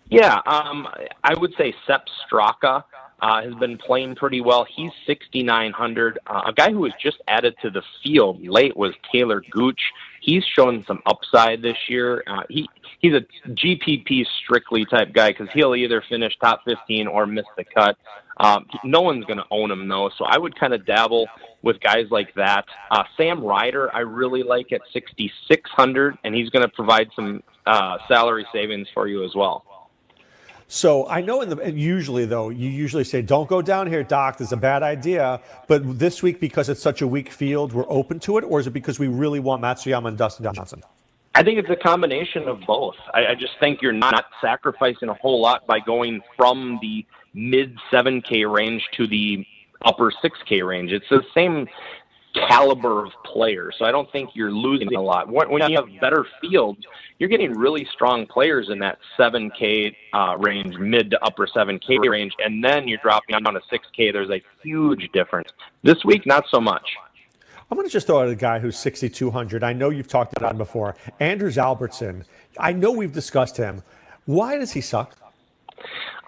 [0.09, 0.87] Yeah, um,
[1.23, 2.83] I would say Sepp Straka
[3.21, 4.65] uh, has been playing pretty well.
[4.75, 6.19] He's 6,900.
[6.25, 9.79] Uh, a guy who was just added to the field late was Taylor Gooch.
[10.21, 12.23] He's shown some upside this year.
[12.27, 12.67] Uh, he
[12.99, 17.63] he's a GPP strictly type guy because he'll either finish top 15 or miss the
[17.63, 17.97] cut.
[18.37, 21.27] Um, no one's going to own him though, so I would kind of dabble
[21.61, 22.65] with guys like that.
[22.89, 27.97] Uh, Sam Ryder, I really like at 6,600, and he's going to provide some uh,
[28.07, 29.65] salary savings for you as well.
[30.71, 34.37] So I know in the usually though you usually say don't go down here, Doc.
[34.37, 35.41] This is a bad idea.
[35.67, 38.67] But this week because it's such a weak field, we're open to it, or is
[38.67, 40.83] it because we really want Matsuyama and Dustin Johnson?
[41.33, 42.95] I think it's a combination of both.
[43.15, 47.03] I, I just think you're not sacrificing a whole lot by going from the
[47.33, 49.43] mid 7K range to the
[49.81, 50.91] upper 6K range.
[50.91, 51.67] It's the same
[52.47, 53.71] caliber of player.
[53.77, 55.29] So I don't think you're losing a lot.
[55.29, 56.79] When you have better fields,
[57.17, 62.33] you're getting really strong players in that 7K uh, range, mid to upper 7K range,
[62.39, 64.13] and then you're dropping down to 6K.
[64.13, 65.49] There's a huge difference.
[65.83, 66.87] This week, not so much.
[67.69, 69.63] I'm going to just throw out a guy who's 6,200.
[69.63, 70.95] I know you've talked about him before.
[71.19, 72.25] Anders Albertson.
[72.57, 73.83] I know we've discussed him.
[74.25, 75.15] Why does he suck?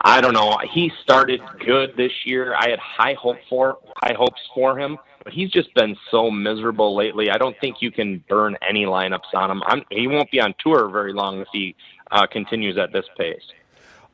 [0.02, 0.58] I don't know.
[0.72, 2.56] He started good this year.
[2.56, 6.96] I had high hope for high hopes for him but he's just been so miserable
[6.96, 7.30] lately.
[7.30, 9.62] I don't think you can burn any lineups on him.
[9.66, 11.76] I'm, he won't be on tour very long if he
[12.12, 13.44] uh, continues at this pace.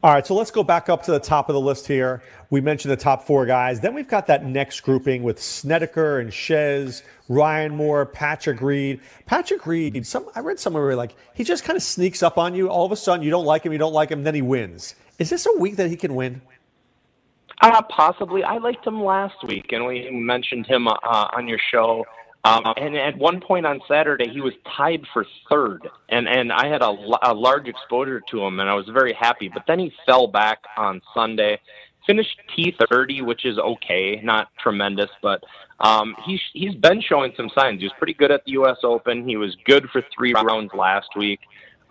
[0.03, 2.21] All right, so let's go back up to the top of the list here.
[2.51, 3.79] We mentioned the top four guys.
[3.79, 9.01] Then we've got that next grouping with Snedeker and Chez, Ryan Moore, Patrick Reed.
[9.25, 12.53] Patrick Reed, some I read somewhere where like he just kind of sneaks up on
[12.53, 12.69] you.
[12.69, 14.93] All of a sudden, you don't like him, you don't like him, then he wins.
[15.17, 16.41] Is this a week that he can win?
[17.61, 18.43] Uh, possibly.
[18.43, 22.05] I liked him last week, and we mentioned him uh, on your show.
[22.43, 26.67] Um, and at one point on Saturday, he was tied for third, and and I
[26.67, 29.49] had a, a large exposure to him, and I was very happy.
[29.49, 31.59] But then he fell back on Sunday,
[32.05, 35.43] finished T30, which is okay, not tremendous, but
[35.79, 37.79] um, he's he's been showing some signs.
[37.79, 38.77] He was pretty good at the U.S.
[38.83, 39.27] Open.
[39.27, 41.39] He was good for three rounds last week.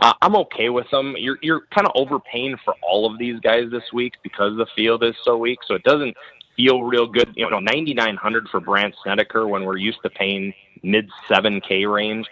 [0.01, 1.15] Uh, I'm okay with them.
[1.19, 5.03] You're you're kind of overpaying for all of these guys this week because the field
[5.03, 5.61] is so weak.
[5.67, 6.17] So it doesn't
[6.57, 7.33] feel real good.
[7.35, 12.27] You know, 9,900 for Brandt Snedeker when we're used to paying mid 7K range.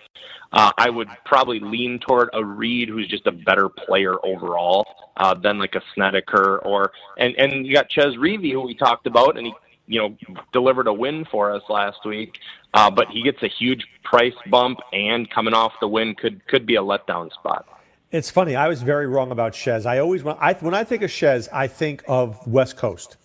[0.52, 5.34] Uh, I would probably lean toward a Reed who's just a better player overall uh,
[5.34, 9.36] than like a Snedeker or and and you got Chez Reavie who we talked about
[9.36, 9.54] and he
[9.86, 10.16] you know
[10.52, 12.38] delivered a win for us last week,
[12.74, 16.66] uh, but he gets a huge price bump and coming off the win could could
[16.66, 17.66] be a letdown spot.
[18.10, 18.54] It's funny.
[18.54, 19.86] I was very wrong about Chez.
[19.86, 23.16] I always when I when I think of Chez, I think of West Coast,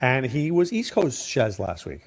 [0.00, 2.02] and he was East Coast Chez last week.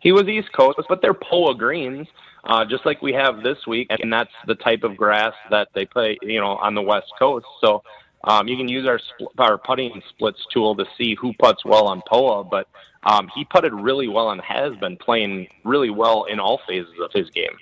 [0.00, 2.06] He was East Coast, but they're Poa greens,
[2.44, 5.86] uh, just like we have this week, and that's the type of grass that they
[5.86, 7.46] play, you know, on the West Coast.
[7.62, 7.82] So
[8.24, 11.86] um, you can use our spl- our putting splits tool to see who puts well
[11.86, 12.68] on Poa, but
[13.04, 17.10] um, he putted really well and has been playing really well in all phases of
[17.12, 17.56] his game.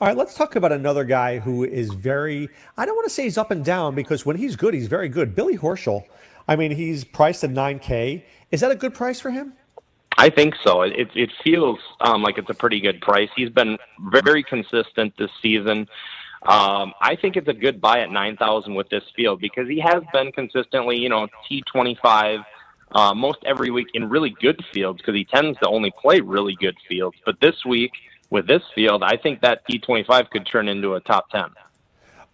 [0.00, 3.24] All right, let's talk about another guy who is very, I don't want to say
[3.24, 5.34] he's up and down because when he's good, he's very good.
[5.34, 6.04] Billy Horschel,
[6.46, 8.22] I mean, he's priced at 9K.
[8.52, 9.54] Is that a good price for him?
[10.16, 10.82] I think so.
[10.82, 13.28] It it feels um, like it's a pretty good price.
[13.36, 13.78] He's been
[14.10, 15.88] very consistent this season.
[16.46, 19.80] Um, I think it's a good buy at nine thousand with this field because he
[19.80, 22.40] has been consistently, you know, T twenty five
[22.92, 26.56] uh, most every week in really good fields because he tends to only play really
[26.60, 27.16] good fields.
[27.26, 27.90] But this week
[28.30, 31.46] with this field, I think that T twenty five could turn into a top ten.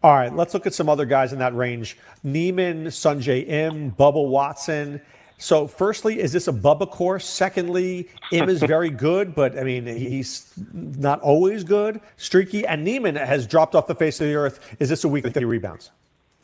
[0.03, 4.29] All right, let's look at some other guys in that range: Niemann, Sungjae Im, Bubba
[4.29, 5.01] Watson.
[5.39, 7.27] So, firstly, is this a Bubba course?
[7.27, 12.67] Secondly, Im is very good, but I mean, he's not always good, streaky.
[12.67, 14.77] And Niemann has dropped off the face of the earth.
[14.79, 15.91] Is this a week that he rebounds?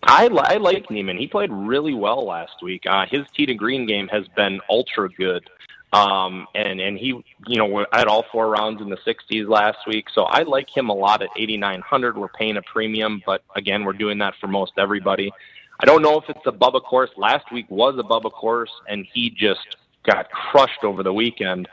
[0.03, 1.18] I, I like Niemann.
[1.18, 2.85] He played really well last week.
[2.87, 5.48] Uh, his tee to green game has been ultra good.
[5.92, 7.09] Um, and, and he,
[7.46, 10.07] you know, had all four rounds in the 60s last week.
[10.14, 12.16] So I like him a lot at 8,900.
[12.16, 15.33] We're paying a premium, but again, we're doing that for most everybody.
[15.82, 17.10] I don't know if it's a Bubba course.
[17.16, 21.68] Last week was a Bubba course, and he just got crushed over the weekend.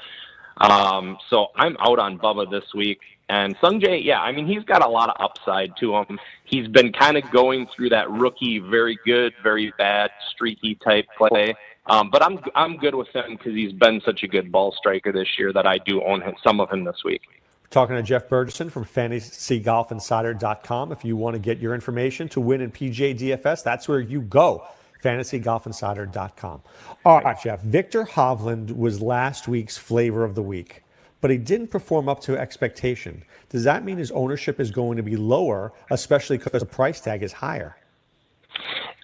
[0.57, 2.99] Um, so I'm out on Bubba this week.
[3.29, 6.17] And Sungjae, yeah, I mean, he's got a lot of upside to him.
[6.45, 11.53] He's been kind of going through that rookie, very good, very bad, streaky type play.
[11.87, 15.11] Um, but I'm I'm good with him because he's been such a good ball striker
[15.11, 17.21] this year that I do own him, some of him this week.
[17.69, 20.93] Talking to Jeff Burgesson from FantasyGolfInsider.com.
[20.93, 24.21] If you want to get your information to win in PGA DFS, that's where you
[24.21, 24.65] go.
[25.03, 26.61] FantasyGolfInsider.com.
[27.05, 27.61] All right, Jeff.
[27.61, 30.83] Viktor Hovland was last week's flavor of the week,
[31.19, 33.23] but he didn't perform up to expectation.
[33.49, 37.21] Does that mean his ownership is going to be lower, especially because the price tag
[37.21, 37.75] is higher?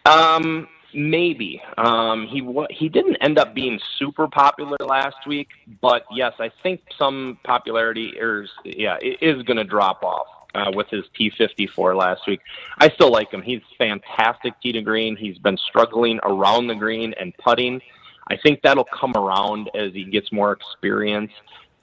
[0.06, 5.50] Um, Maybe um, he he didn't end up being super popular last week,
[5.82, 10.88] but yes, I think some popularity is yeah is going to drop off uh, with
[10.90, 12.42] his T54 last week.
[12.78, 13.42] I still like him.
[13.42, 15.16] He's fantastic tee to green.
[15.16, 17.82] He's been struggling around the green and putting.
[18.28, 21.32] I think that'll come around as he gets more experience.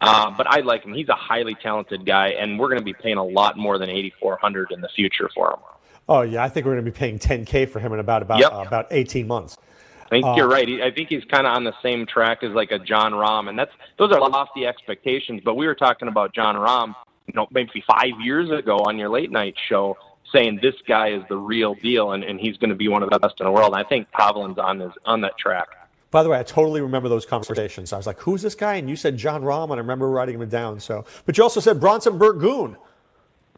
[0.00, 0.94] Uh, but I like him.
[0.94, 3.90] He's a highly talented guy, and we're going to be paying a lot more than
[3.90, 5.60] 8,400 in the future for him.
[6.10, 8.40] Oh yeah, I think we're going to be paying 10k for him in about about
[8.40, 8.52] yep.
[8.52, 9.56] uh, about 18 months.
[10.06, 10.68] I think uh, you're right.
[10.82, 13.56] I think he's kind of on the same track as like a Jon Rahm, and
[13.56, 15.40] that's those are lofty expectations.
[15.44, 16.96] But we were talking about Jon Rahm,
[17.28, 19.96] you know, maybe five years ago on your late night show,
[20.32, 23.10] saying this guy is the real deal, and, and he's going to be one of
[23.10, 23.72] the best in the world.
[23.72, 25.68] And I think Hovland's on his on that track.
[26.10, 27.92] By the way, I totally remember those conversations.
[27.92, 30.40] I was like, "Who's this guy?" And you said Jon Rahm, and I remember writing
[30.40, 30.80] him down.
[30.80, 32.76] So, but you also said Bronson Burgoon.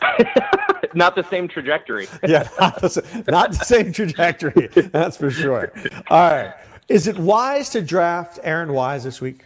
[0.94, 2.08] not the same trajectory.
[2.26, 4.68] yeah, not the, not the same trajectory.
[4.68, 5.72] That's for sure.
[6.08, 6.54] All right.
[6.88, 9.44] Is it wise to draft Aaron Wise this week?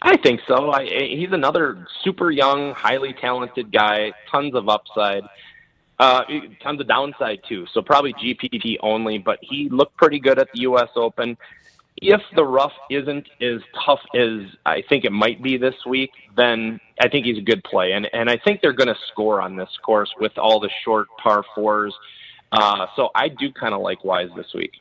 [0.00, 0.72] I think so.
[0.72, 5.22] I, he's another super young, highly talented guy, tons of upside,
[5.98, 6.24] uh,
[6.60, 7.66] tons of downside too.
[7.72, 10.88] So probably GPP only, but he looked pretty good at the U.S.
[10.96, 11.36] Open
[12.02, 16.80] if the rough isn't as tough as I think it might be this week, then
[17.00, 17.92] I think he's a good play.
[17.92, 21.08] And and I think they're going to score on this course with all the short
[21.22, 21.94] par fours.
[22.50, 24.72] Uh, so I do kind of like Wise this week.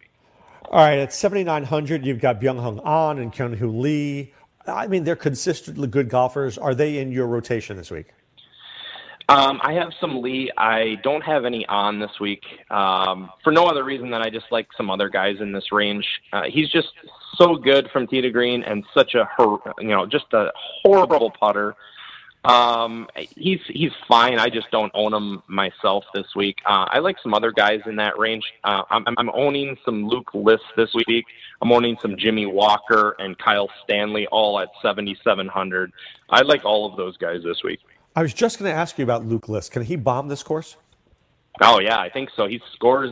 [0.66, 4.34] All right, at 7,900, you've got Byeong Hun An and Kyoung-Hoon Lee.
[4.68, 6.58] I mean, they're consistently good golfers.
[6.58, 8.14] Are they in your rotation this week?
[9.32, 10.52] Um, I have some Lee.
[10.58, 14.48] I don't have any on this week um, for no other reason than I just
[14.52, 16.06] like some other guys in this range.
[16.34, 16.90] Uh, he's just
[17.38, 19.26] so good from to green and such a
[19.80, 20.52] you know just a
[20.84, 21.76] horrible putter.
[22.44, 24.38] Um, he's he's fine.
[24.38, 26.58] I just don't own him myself this week.
[26.66, 28.44] Uh, I like some other guys in that range.
[28.66, 31.26] Uh, I'm, I'm owning some Luke List this week.
[31.62, 35.94] I'm owning some Jimmy Walker and Kyle Stanley, all at 7,700.
[36.30, 37.80] I like all of those guys this week.
[38.16, 39.72] I was just going to ask you about Luke List.
[39.72, 40.76] Can he bomb this course?
[41.62, 42.48] Oh yeah, I think so.
[42.48, 43.12] He scores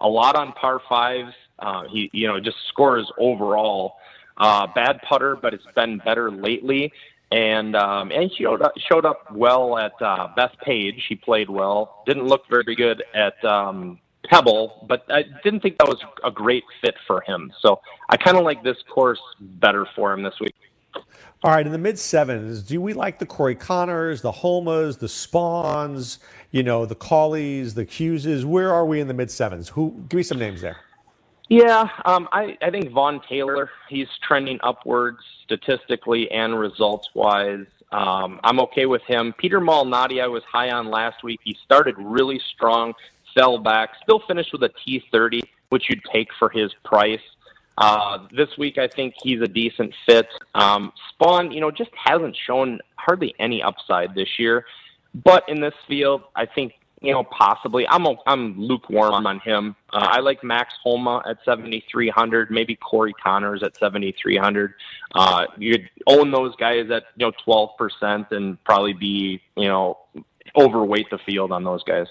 [0.00, 1.34] a lot on par fives.
[1.58, 3.96] Uh, he you know just scores overall.
[4.36, 6.92] Uh, bad putter, but it's been better lately.
[7.30, 11.02] And um, and he showed up, showed up well at uh, Bethpage.
[11.08, 12.02] He played well.
[12.06, 16.64] Didn't look very good at um, Pebble, but I didn't think that was a great
[16.80, 17.52] fit for him.
[17.60, 20.54] So I kind of like this course better for him this week.
[21.44, 25.06] All right, in the mid sevens, do we like the Corey Conners, the Homas, the
[25.06, 26.18] Spauns,
[26.50, 28.44] you know, the Collies, the Hugheses?
[28.44, 29.68] Where are we in the mid sevens?
[29.68, 30.04] Who?
[30.08, 30.78] Give me some names there.
[31.48, 37.66] Yeah, um, I, I think Vaughn Taylor, he's trending upwards statistically and results wise.
[37.92, 39.32] Um, I'm okay with him.
[39.38, 41.40] Peter Malnati, I was high on last week.
[41.44, 42.92] He started really strong,
[43.32, 47.20] fell back, still finished with a T30, which you'd take for his price.
[47.78, 50.26] Uh, this week, I think he's a decent fit.
[50.56, 54.64] Um, Spaun, you know, just hasn't shown hardly any upside this year.
[55.14, 59.76] But in this field, I think you know possibly I'm a, I'm lukewarm on him.
[59.92, 64.74] Uh, I like Max Homa at 7,300, maybe Corey Conners at 7,300.
[65.14, 69.98] Uh, you'd own those guys at you know 12 percent and probably be you know
[70.56, 72.08] overweight the field on those guys.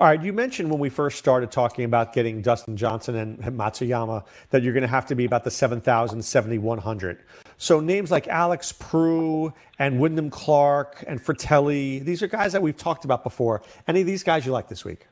[0.00, 4.24] All right, you mentioned when we first started talking about getting Dustin Johnson and Matsuyama
[4.50, 7.22] that you're going to have to be about the 7,000, 7,100.
[7.58, 12.76] So names like Alex Prugh and Wyndham Clark and Fratelli, these are guys that we've
[12.76, 13.62] talked about before.
[13.86, 15.06] Any of these guys you like this week?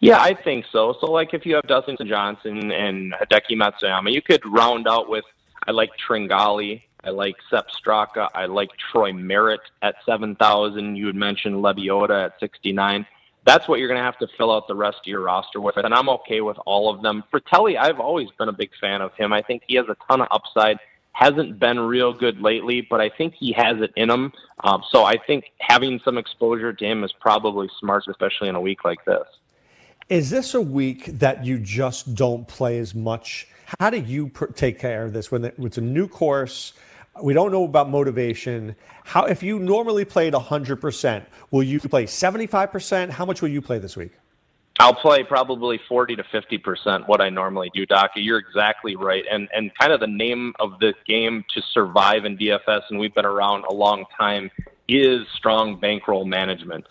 [0.00, 0.94] Yeah, I think so.
[0.98, 5.24] So, like, if you have Dustin Johnson and Hideki Matsuyama, you could round out with
[5.68, 10.96] I like Tringale, I like Sepp Straka, I like Troy Merritt at seven thousand.
[10.96, 13.06] You had mentioned Lebioda at sixty nine
[13.46, 15.76] that's what you're going to have to fill out the rest of your roster with.
[15.76, 17.22] And I'm okay with all of them.
[17.30, 19.32] For Fratelli, I've always been a big fan of him.
[19.32, 20.78] I think he has a ton of upside.
[21.12, 24.32] Hasn't been real good lately, but I think he has it in him.
[24.64, 28.60] Um, so I think having some exposure to him is probably smart, especially in a
[28.60, 29.26] week like this.
[30.08, 33.48] Is this a week that you just don't play as much?
[33.80, 36.72] How do you take care of this when it's a new course?
[37.22, 38.76] We don't know about motivation.
[39.04, 43.10] How if you normally played 100%, will you play 75%?
[43.10, 44.12] How much will you play this week?
[44.78, 48.10] I'll play probably 40 to 50% what I normally do, Doc.
[48.14, 49.24] You're exactly right.
[49.30, 53.14] And and kind of the name of the game to survive in DFS and we've
[53.14, 54.50] been around a long time
[54.88, 56.84] is strong bankroll management.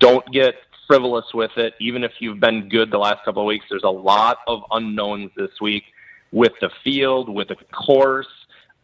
[0.00, 0.54] Don't get
[0.86, 3.66] frivolous with it even if you've been good the last couple of weeks.
[3.70, 5.84] There's a lot of unknowns this week
[6.32, 8.26] with the field, with the course,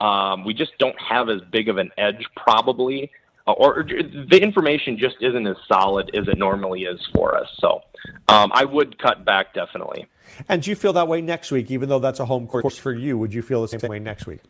[0.04, 3.10] um, we just don't have as big of an edge, probably,
[3.46, 7.48] uh, or, or the information just isn't as solid as it normally is for us.
[7.58, 7.80] So
[8.28, 10.06] um, I would cut back definitely.
[10.48, 12.92] And do you feel that way next week, even though that's a home course for
[12.92, 13.16] you?
[13.16, 14.40] Would you feel the same way next week?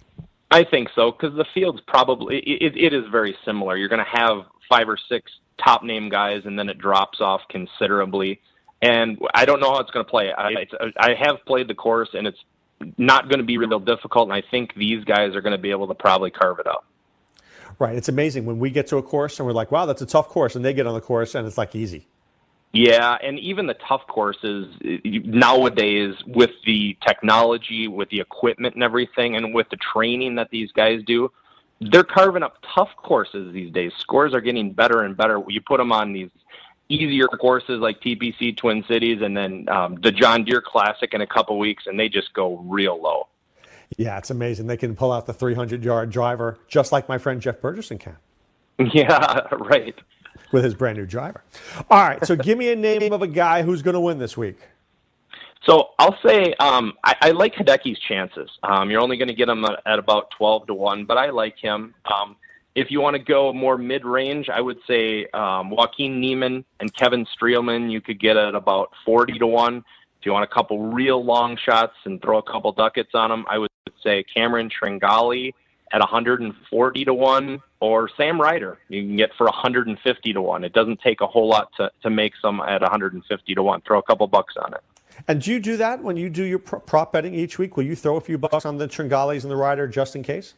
[0.50, 3.76] I think so because the field's probably it, it is very similar.
[3.76, 5.30] You're going to have five or six
[5.64, 8.40] top name guys, and then it drops off considerably.
[8.82, 10.32] And I don't know how it's going to play.
[10.36, 10.66] I,
[10.98, 12.38] I have played the course, and it's
[12.98, 15.70] not going to be real difficult, and I think these guys are going to be
[15.70, 16.84] able to probably carve it up.
[17.78, 17.96] Right.
[17.96, 20.28] It's amazing when we get to a course and we're like, wow, that's a tough
[20.28, 22.06] course, and they get on the course and it's like easy.
[22.72, 29.36] Yeah, and even the tough courses nowadays with the technology, with the equipment and everything,
[29.36, 31.30] and with the training that these guys do,
[31.80, 33.92] they're carving up tough courses these days.
[33.98, 35.40] Scores are getting better and better.
[35.48, 36.30] You put them on these
[36.88, 41.26] easier courses like TPC Twin Cities and then um, the John Deere Classic in a
[41.26, 43.28] couple weeks, and they just go real low.
[43.96, 44.66] Yeah, it's amazing.
[44.66, 48.16] They can pull out the 300 yard driver just like my friend Jeff Burgesson can.
[48.92, 49.94] Yeah, right.
[50.50, 51.44] With his brand new driver.
[51.88, 54.36] All right, so give me a name of a guy who's going to win this
[54.36, 54.58] week.
[55.64, 58.50] So I'll say um, I, I like Hideki's chances.
[58.64, 61.30] Um, you're only going to get him at, at, about 12 to 1, but I
[61.30, 61.94] like him.
[62.12, 62.36] Um,
[62.74, 66.94] if you want to go more mid range, I would say um, Joaquin Niemann and
[66.94, 69.76] Kevin Streelman, you could get at about 40 to 1.
[69.76, 73.44] If you want a couple real long shots and throw a couple ducats on them,
[73.48, 73.70] I would
[74.02, 75.52] say Cameron Tringale
[75.92, 80.64] at 140 to 1 or Sam Ryder you can get for 150 to 1.
[80.64, 83.82] It doesn't take a whole lot to, to make some at 150 to 1.
[83.82, 84.80] Throw a couple bucks on it.
[85.28, 87.76] And do you do that when you do your prop betting each week?
[87.76, 90.54] Will you throw a few bucks on the Tringales and the Ryder just in case?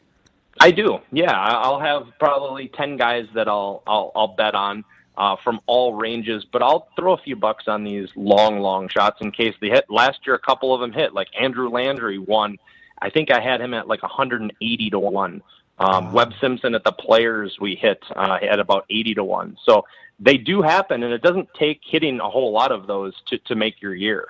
[0.61, 0.99] I do.
[1.13, 4.85] Yeah, I'll have probably ten guys that I'll I'll, I'll bet on
[5.17, 9.19] uh, from all ranges, but I'll throw a few bucks on these long, long shots
[9.21, 9.85] in case they hit.
[9.89, 11.15] Last year, a couple of them hit.
[11.15, 12.57] Like Andrew Landry won.
[13.01, 15.43] I think I had him at like 180 to one.
[15.79, 19.59] Um, Webb Simpson at the Players we hit uh, at about 80 to one.
[19.65, 19.85] So
[20.19, 23.55] they do happen, and it doesn't take hitting a whole lot of those to to
[23.55, 24.29] make your year.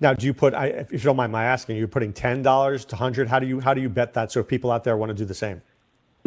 [0.00, 0.54] Now, do you put?
[0.54, 3.28] If you don't mind my asking, you're putting ten dollars to hundred.
[3.28, 4.32] How do you how do you bet that?
[4.32, 5.62] So if people out there want to do the same.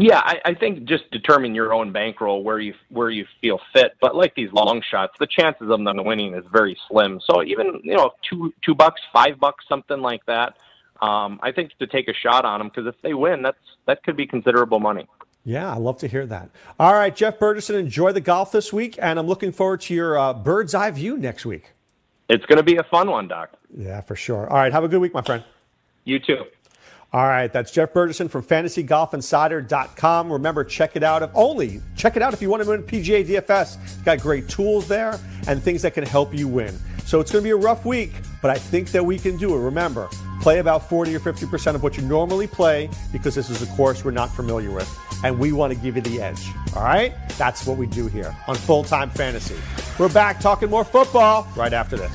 [0.01, 3.97] Yeah, I, I think just determine your own bankroll where you where you feel fit.
[3.99, 7.20] But like these long shots, the chances of them winning is very slim.
[7.30, 10.55] So even you know two two bucks, five bucks, something like that.
[11.01, 13.57] um, I think to take a shot on them because if they win, that's
[13.88, 15.07] that could be considerable money.
[15.45, 16.49] Yeah, I love to hear that.
[16.80, 20.18] All right, Jeff Bergersen, enjoy the golf this week, and I'm looking forward to your
[20.18, 21.74] uh, bird's eye view next week.
[22.30, 23.51] It's going to be a fun one, Doc.
[23.75, 24.47] Yeah, for sure.
[24.49, 25.43] All right, have a good week, my friend.
[26.05, 26.45] You too.
[27.11, 30.32] All right, that's Jeff Bergersen from FantasyGolfInsider.com.
[30.32, 31.23] Remember, check it out.
[31.23, 34.05] If only check it out if you want to win PGA DFS.
[34.05, 36.77] Got great tools there and things that can help you win.
[37.05, 38.11] So it's going to be a rough week,
[38.43, 39.59] but I think that we can do it.
[39.59, 40.07] Remember,
[40.39, 44.05] play about 40 or 50% of what you normally play because this is a course
[44.05, 44.88] we're not familiar with,
[45.24, 46.47] and we want to give you the edge.
[46.76, 47.13] All right?
[47.38, 49.55] That's what we do here on Full Time Fantasy.
[49.97, 52.11] We're back talking more football right after this.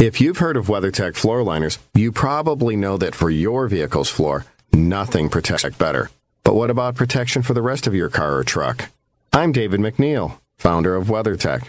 [0.00, 4.46] If you've heard of WeatherTech floor liners, you probably know that for your vehicle's floor,
[4.72, 6.10] nothing protects better.
[6.42, 8.88] But what about protection for the rest of your car or truck?
[9.32, 11.68] I'm David McNeil, founder of WeatherTech.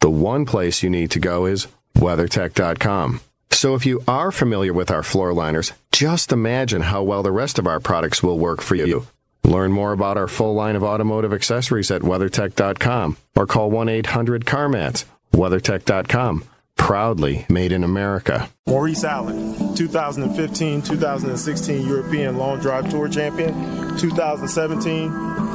[0.00, 3.20] the one place you need to go is WeatherTech.com.
[3.50, 7.58] So if you are familiar with our floor liners, just imagine how well the rest
[7.58, 9.06] of our products will work for you.
[9.44, 14.44] Learn more about our full line of automotive accessories at WeatherTech.com or call 1 800
[14.44, 15.04] CarMats.
[15.32, 16.44] WeatherTech.com
[16.76, 18.50] proudly made in America.
[18.66, 23.54] Maurice Allen, 2015 2016 European Long Drive Tour Champion,
[23.96, 25.10] 2017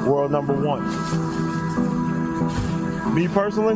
[0.06, 0.84] World Number One.
[3.14, 3.76] Me personally,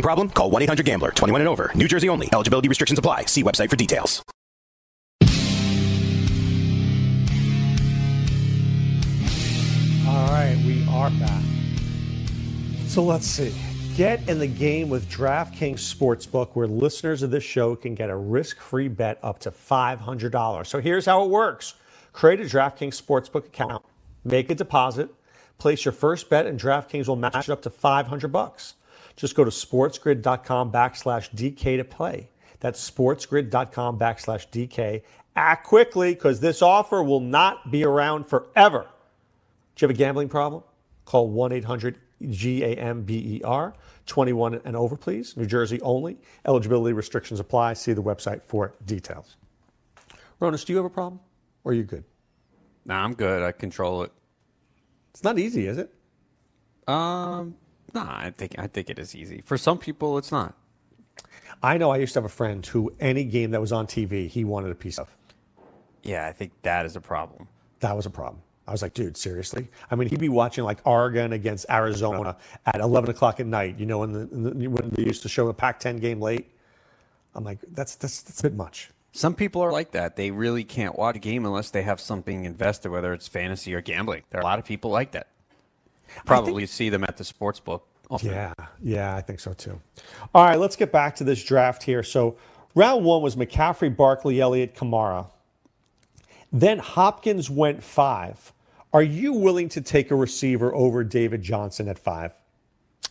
[0.01, 0.29] problem?
[0.29, 1.11] Call 1 800 Gambler.
[1.11, 1.71] 21 and over.
[1.75, 2.29] New Jersey only.
[2.31, 3.25] Eligibility restrictions apply.
[3.25, 4.23] See website for details.
[10.07, 11.43] All right, we are back.
[12.87, 13.53] So let's see.
[13.95, 18.15] Get in the game with DraftKings Sportsbook, where listeners of this show can get a
[18.15, 20.65] risk free bet up to $500.
[20.65, 21.75] So here's how it works
[22.13, 23.85] create a DraftKings Sportsbook account,
[24.23, 25.09] make a deposit,
[25.57, 28.75] place your first bet, and DraftKings will match it up to 500 bucks.
[29.21, 32.31] Just go to sportsgrid.com backslash DK to play.
[32.59, 35.03] That's sportsgrid.com backslash DK.
[35.35, 38.87] Act quickly because this offer will not be around forever.
[39.75, 40.63] Do you have a gambling problem?
[41.05, 43.73] Call 1 800 GAMBER
[44.07, 45.37] 21 and over, please.
[45.37, 46.17] New Jersey only.
[46.47, 47.73] Eligibility restrictions apply.
[47.73, 49.37] See the website for details.
[50.41, 51.19] Ronis, do you have a problem
[51.63, 52.05] or are you good?
[52.85, 53.43] Nah, I'm good.
[53.43, 54.11] I control it.
[55.11, 55.93] It's not easy, is it?
[56.87, 57.55] Um,
[57.93, 59.41] nah, I think I think it is easy.
[59.45, 60.55] For some people, it's not.
[61.63, 64.27] I know I used to have a friend who any game that was on TV,
[64.27, 65.09] he wanted a piece of.
[66.03, 67.47] Yeah, I think that is a problem.
[67.79, 68.41] That was a problem.
[68.67, 69.67] I was like, dude, seriously?
[69.89, 73.85] I mean, he'd be watching like Oregon against Arizona at 11 o'clock at night, you
[73.85, 76.49] know, when, the, when they used to show a Pac 10 game late.
[77.35, 78.89] I'm like, that's, that's, that's a bit much.
[79.13, 80.15] Some people are like that.
[80.15, 83.81] They really can't watch a game unless they have something invested, whether it's fantasy or
[83.81, 84.23] gambling.
[84.29, 85.27] There are a lot of people like that.
[86.25, 87.87] Probably think, see them at the sports book.
[88.09, 88.31] Often.
[88.31, 88.53] Yeah,
[88.83, 89.79] yeah, I think so too.
[90.35, 92.03] All right, let's get back to this draft here.
[92.03, 92.35] So,
[92.75, 95.27] round one was McCaffrey, Barkley, Elliott, Kamara.
[96.51, 98.51] Then Hopkins went five.
[98.93, 102.33] Are you willing to take a receiver over David Johnson at five?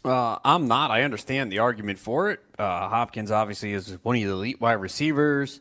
[0.05, 0.91] Uh, I'm not.
[0.91, 2.41] I understand the argument for it.
[2.59, 5.61] Uh, Hopkins obviously is one of the elite wide receivers,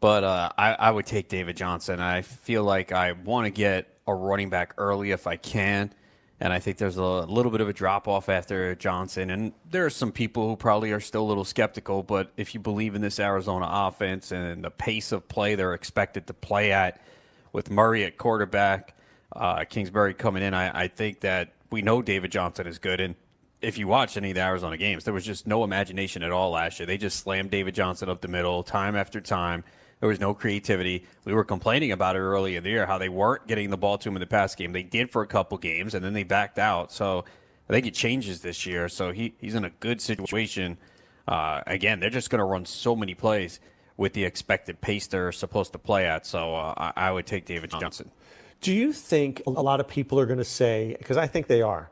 [0.00, 2.00] but uh, I, I, would take David Johnson.
[2.00, 5.92] I feel like I want to get a running back early if I can,
[6.40, 9.30] and I think there's a little bit of a drop off after Johnson.
[9.30, 12.60] And there are some people who probably are still a little skeptical, but if you
[12.60, 17.00] believe in this Arizona offense and the pace of play they're expected to play at,
[17.52, 18.94] with Murray at quarterback,
[19.34, 23.14] uh, Kingsbury coming in, I, I think that we know David Johnson is good, and
[23.62, 26.50] if you watch any of the Arizona games, there was just no imagination at all
[26.50, 26.86] last year.
[26.86, 29.64] They just slammed David Johnson up the middle time after time.
[30.00, 31.06] There was no creativity.
[31.24, 33.96] We were complaining about it early in the year how they weren't getting the ball
[33.98, 34.72] to him in the pass game.
[34.72, 36.92] They did for a couple games and then they backed out.
[36.92, 37.24] So
[37.68, 38.88] I think it changes this year.
[38.88, 40.76] So he, he's in a good situation.
[41.26, 43.58] Uh, again, they're just going to run so many plays
[43.96, 46.26] with the expected pace they're supposed to play at.
[46.26, 48.10] So uh, I, I would take David Johnson.
[48.60, 51.62] Do you think a lot of people are going to say, because I think they
[51.62, 51.90] are,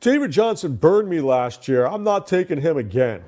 [0.00, 1.86] David Johnson burned me last year.
[1.86, 3.24] I'm not taking him again.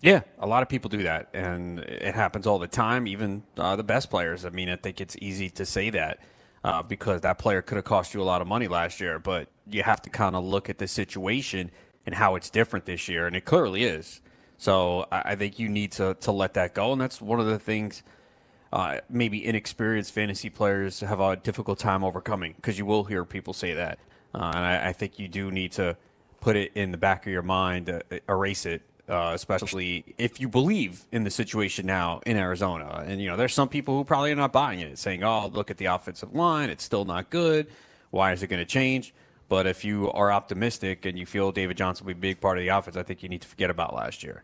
[0.00, 3.06] Yeah, a lot of people do that, and it happens all the time.
[3.06, 4.44] Even uh, the best players.
[4.44, 6.18] I mean, I think it's easy to say that
[6.64, 9.48] uh, because that player could have cost you a lot of money last year, but
[9.70, 11.70] you have to kind of look at the situation
[12.04, 14.20] and how it's different this year, and it clearly is.
[14.58, 17.46] So I, I think you need to to let that go, and that's one of
[17.46, 18.02] the things.
[18.72, 23.54] Uh, maybe inexperienced fantasy players have a difficult time overcoming because you will hear people
[23.54, 23.98] say that,
[24.34, 25.96] uh, and I, I, think you do need to
[26.40, 30.48] put it in the back of your mind, uh, erase it uh, especially if you
[30.48, 33.04] believe in the situation now in Arizona.
[33.06, 35.70] And, you know, there's some people who probably are not buying it, saying, oh, look
[35.70, 36.70] at the offensive line.
[36.70, 37.68] It's still not good.
[38.10, 39.14] Why is it going to change?
[39.48, 42.58] But if you are optimistic and you feel David Johnson will be a big part
[42.58, 44.42] of the offense, I think you need to forget about last year.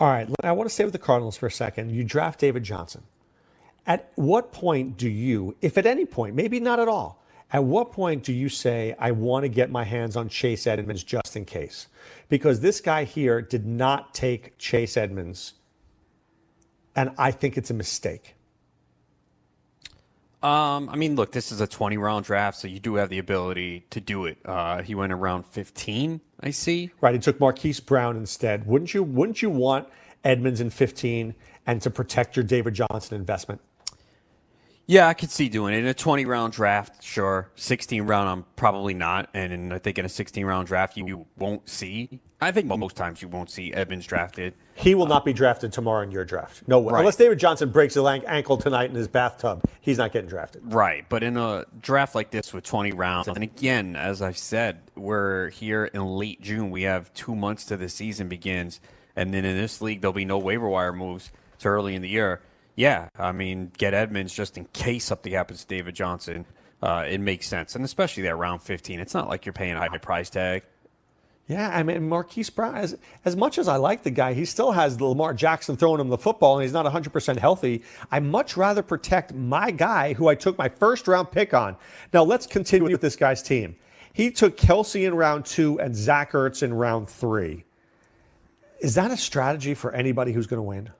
[0.00, 0.28] All right.
[0.42, 1.90] I want to stay with the Cardinals for a second.
[1.90, 3.02] You draft David Johnson.
[3.86, 7.22] At what point do you, if at any point, maybe not at all,
[7.54, 11.04] at what point do you say, I want to get my hands on Chase Edmonds
[11.04, 11.86] just in case?
[12.28, 15.52] Because this guy here did not take Chase Edmonds,
[16.96, 18.34] and I think it's a mistake.
[20.42, 23.20] Um, I mean, look, this is a 20 round draft, so you do have the
[23.20, 24.38] ability to do it.
[24.44, 26.90] Uh, he went around 15, I see.
[27.00, 28.66] Right, he took Marquise Brown instead.
[28.66, 29.04] Wouldn't you?
[29.04, 29.86] Wouldn't you want
[30.24, 31.32] Edmonds in 15
[31.68, 33.60] and to protect your David Johnson investment?
[34.86, 37.02] Yeah, I could see doing it in a 20 round draft.
[37.02, 40.96] Sure, 16 round, I'm probably not, and in, I think in a 16 round draft,
[40.96, 42.20] you, you, won't see.
[42.40, 44.52] I think most times you won't see Edmonds drafted.
[44.74, 46.62] He will not be drafted tomorrow in your draft.
[46.66, 46.92] No way.
[46.92, 46.98] Right.
[46.98, 50.62] Unless David Johnson breaks his ankle tonight in his bathtub, he's not getting drafted.
[50.64, 54.82] Right, but in a draft like this with 20 rounds, and again, as I've said,
[54.94, 56.70] we're here in late June.
[56.70, 58.80] We have two months to the season begins,
[59.16, 62.08] and then in this league, there'll be no waiver wire moves to early in the
[62.08, 62.42] year
[62.76, 66.44] yeah, I mean, get Edmonds just in case something happens to David Johnson.
[66.82, 69.00] Uh, it makes sense, and especially that round 15.
[69.00, 70.64] It's not like you're paying a high price tag.
[71.46, 74.72] Yeah, I mean, Marquise Brown, as, as much as I like the guy, he still
[74.72, 77.82] has Lamar Jackson throwing him the football, and he's not 100% healthy.
[78.10, 81.76] I much rather protect my guy who I took my first round pick on.
[82.14, 83.76] Now, let's continue with this guy's team.
[84.14, 87.64] He took Kelce in round two and Zach Ertz in round three.
[88.80, 90.90] Is that a strategy for anybody who's going to win?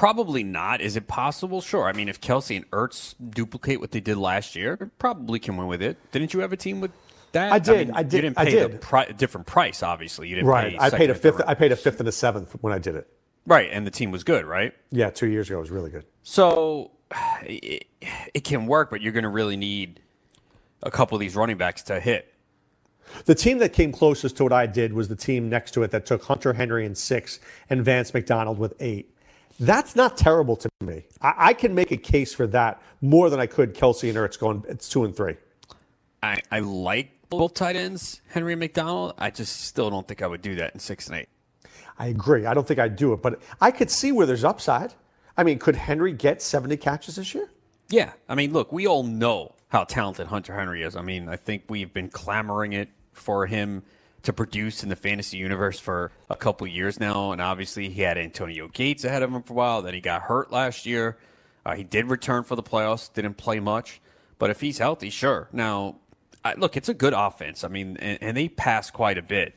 [0.00, 0.80] Probably not.
[0.80, 1.60] Is it possible?
[1.60, 1.86] Sure.
[1.86, 5.66] I mean, if Kelce and Ertz duplicate what they did last year, probably can win
[5.66, 5.98] with it.
[6.10, 6.90] Didn't you have a team with
[7.32, 7.52] that?
[7.52, 7.74] I did.
[7.74, 8.12] I, mean, I did.
[8.14, 8.72] You didn't pay I did.
[8.72, 10.28] the pri- different price, obviously.
[10.28, 10.74] You didn't right.
[10.80, 11.42] I paid a fifth.
[11.46, 13.08] I paid a fifth and a seventh when I did it.
[13.46, 14.72] Right, and the team was good, right?
[14.90, 16.06] Yeah, two years ago it was really good.
[16.22, 16.92] So
[17.42, 17.86] it,
[18.32, 20.00] it can work, but you're going to really need
[20.82, 22.32] a couple of these running backs to hit.
[23.26, 25.90] The team that came closest to what I did was the team next to it
[25.90, 27.38] that took Hunter Henry in six
[27.68, 29.14] and Vance McDonald with eight.
[29.60, 31.04] That's not terrible to me.
[31.20, 34.38] I, I, can make a case for that more than I could Kelce and Ertz
[34.38, 34.64] going.
[34.66, 35.36] It's two and three.
[36.22, 39.14] I, I like both tight ends, Henry and McDonald.
[39.18, 41.28] I just still don't think I would do that in six and eight.
[41.98, 42.46] I agree.
[42.46, 44.94] I don't think I'd do it, but I could see where there's upside.
[45.36, 47.50] I mean, could Henry get 70 catches this year?
[47.90, 48.12] Yeah.
[48.30, 50.96] I mean, look, we all know how talented Hunter Henry is.
[50.96, 53.82] I mean, I think we've been clamoring it for him
[54.22, 57.32] to produce in the fantasy universe for a couple years now.
[57.32, 59.82] And obviously, he had Antonio Gates ahead of him for a while.
[59.82, 61.16] Then he got hurt last year.
[61.64, 64.00] Uh, he did return for the playoffs, didn't play much.
[64.38, 65.48] But if he's healthy, sure.
[65.52, 65.96] Now,
[66.44, 67.64] I, look, it's a good offense.
[67.64, 69.54] I mean, and, and they pass quite a bit.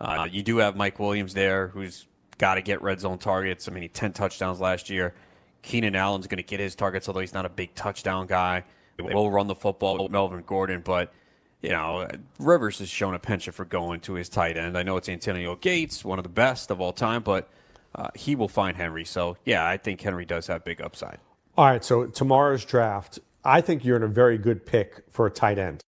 [0.00, 2.06] Uh, you do have Mike Williams there, who's
[2.36, 3.68] got to get red zone targets.
[3.68, 5.14] I mean, he 10 touchdowns last year.
[5.62, 8.64] Keenan Allen's going to get his targets, although he's not a big touchdown guy.
[8.96, 11.12] They will run the football with Melvin Gordon, but–
[11.62, 14.78] you know, Rivers has shown a penchant for going to his tight end.
[14.78, 17.48] I know it's Antonio Gates, one of the best of all time, but
[17.94, 19.04] uh, he will find Henry.
[19.04, 21.18] So, yeah, I think Henry does have big upside.
[21.56, 21.84] All right.
[21.84, 25.82] So, tomorrow's draft, I think you're in a very good pick for a tight end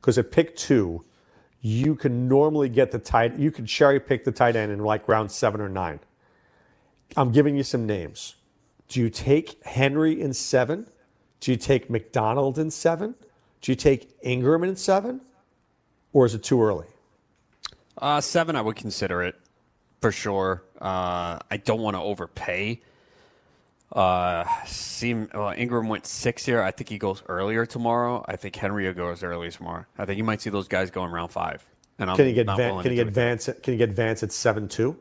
[0.00, 1.04] because at pick two,
[1.60, 5.08] you can normally get the tight, you can cherry pick the tight end in like
[5.08, 6.00] round seven or nine.
[7.16, 8.36] I'm giving you some names.
[8.88, 10.86] Do you take Henry in seven?
[11.40, 13.14] Do you take McDonald in seven?
[13.66, 15.20] Do you take Engram in seven,
[16.12, 16.86] or is it too early?
[17.98, 19.34] Uh, seven, I would consider it
[20.00, 20.62] for sure.
[20.80, 22.80] Uh, I don't want to overpay.
[23.90, 26.62] Uh, seem well, Engram went six here.
[26.62, 28.24] I think he goes earlier tomorrow.
[28.28, 29.84] I think Henry goes early tomorrow.
[29.98, 31.64] I think you might see those guys going round five.
[31.98, 33.08] And I'm can he get Van, can he get.
[33.08, 33.50] Vance?
[33.64, 34.96] Can he get Vance at seven two?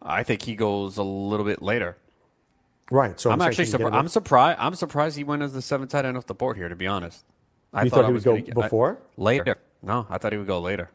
[0.00, 1.96] I think he goes a little bit later.
[2.90, 3.18] Right.
[3.20, 3.94] So I'm, I'm, actually can he get surprised.
[3.96, 4.58] I'm surprised.
[4.60, 6.68] I'm surprised he went as the seventh tight end off the board here.
[6.68, 7.24] To be honest,
[7.72, 8.98] I You thought he would go get- I- before?
[9.16, 9.56] later.
[9.82, 10.90] No, I thought he would go later.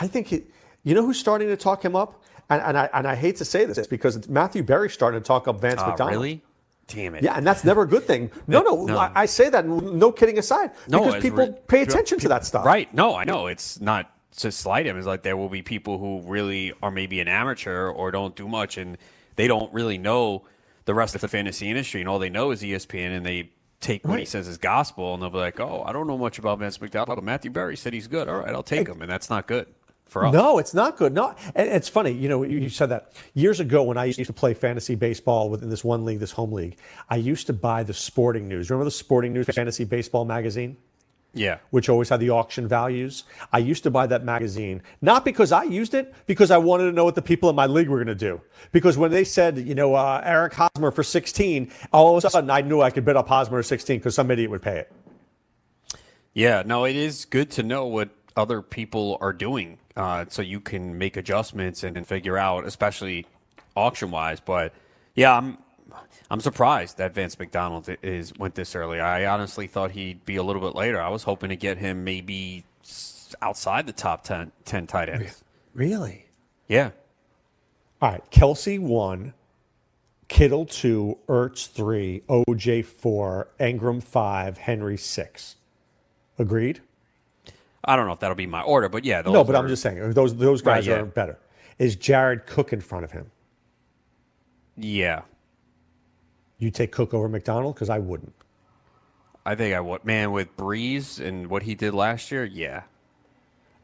[0.00, 0.44] I think he,
[0.82, 3.44] you know who's starting to talk him up, and, and I and I hate to
[3.44, 6.12] say this because it's Matthew Berry starting to talk up Vance Ah, McDonald.
[6.14, 6.42] really?
[6.88, 7.22] Damn it.
[7.22, 8.30] Yeah, and that's never a good thing.
[8.46, 8.98] No, no, No.
[8.98, 12.44] I, I say that no kidding aside No, because people re- pay attention to that
[12.46, 12.64] stuff.
[12.64, 12.92] Right.
[12.94, 13.46] No, I know.
[13.46, 14.96] It's not to slight him.
[14.96, 18.48] It's like there will be people who really are maybe an amateur or don't do
[18.48, 18.96] much and
[19.36, 20.44] they don't really know
[20.88, 24.08] the rest of the fantasy industry and all they know is ESPN and they take
[24.08, 26.60] what he says as gospel and they'll be like, oh, I don't know much about
[26.60, 28.26] Vance McDonald, but Matthew Berry said he's good.
[28.26, 29.02] All right, I'll take him.
[29.02, 29.66] And that's not good
[30.06, 30.32] for us.
[30.32, 31.12] No, it's not good.
[31.12, 32.12] No, and it's funny.
[32.12, 35.68] You know, you said that years ago when I used to play fantasy baseball within
[35.68, 36.78] this one league, this home league.
[37.10, 38.70] I used to buy the Sporting News.
[38.70, 40.78] Remember the Sporting News fantasy baseball magazine?
[41.34, 41.58] Yeah.
[41.70, 43.24] which always had the auction values.
[43.52, 46.92] I used to buy that magazine, not because I used it, because I wanted to
[46.92, 48.40] know what the people in my league were going to do.
[48.72, 52.50] Because when they said, you know, uh, Eric Hosmer for 16, all of a sudden
[52.50, 54.92] I knew I could bid up Hosmer at 16 because some idiot would pay it.
[56.34, 60.60] Yeah, no, it is good to know what other people are doing uh, so you
[60.60, 63.26] can make adjustments and, and figure out, especially
[63.76, 64.40] auction wise.
[64.40, 64.72] But
[65.14, 65.58] yeah, I'm
[66.30, 69.00] I'm surprised that Vance McDonald is went this early.
[69.00, 71.00] I honestly thought he'd be a little bit later.
[71.00, 72.64] I was hoping to get him maybe
[73.42, 75.42] outside the top 10, 10 tight ends.
[75.74, 76.26] Really?
[76.66, 76.90] Yeah.
[78.02, 79.32] All right, Kelce one,
[80.28, 85.56] Kittle two, Ertz three, OJ four, Engram five, Henry six.
[86.38, 86.80] Agreed?
[87.84, 89.22] I don't know if that'll be my order, but yeah.
[89.22, 90.96] Those no, but I'm just saying those those Right, guys yeah.
[90.96, 91.38] are better.
[91.78, 93.30] Is Jared Cook in front of him?
[94.76, 95.22] Yeah.
[96.58, 98.34] You take Cook over McDonald because I wouldn't.
[99.46, 100.04] I think I would.
[100.04, 102.82] Man, with Brees and what he did last year, yeah.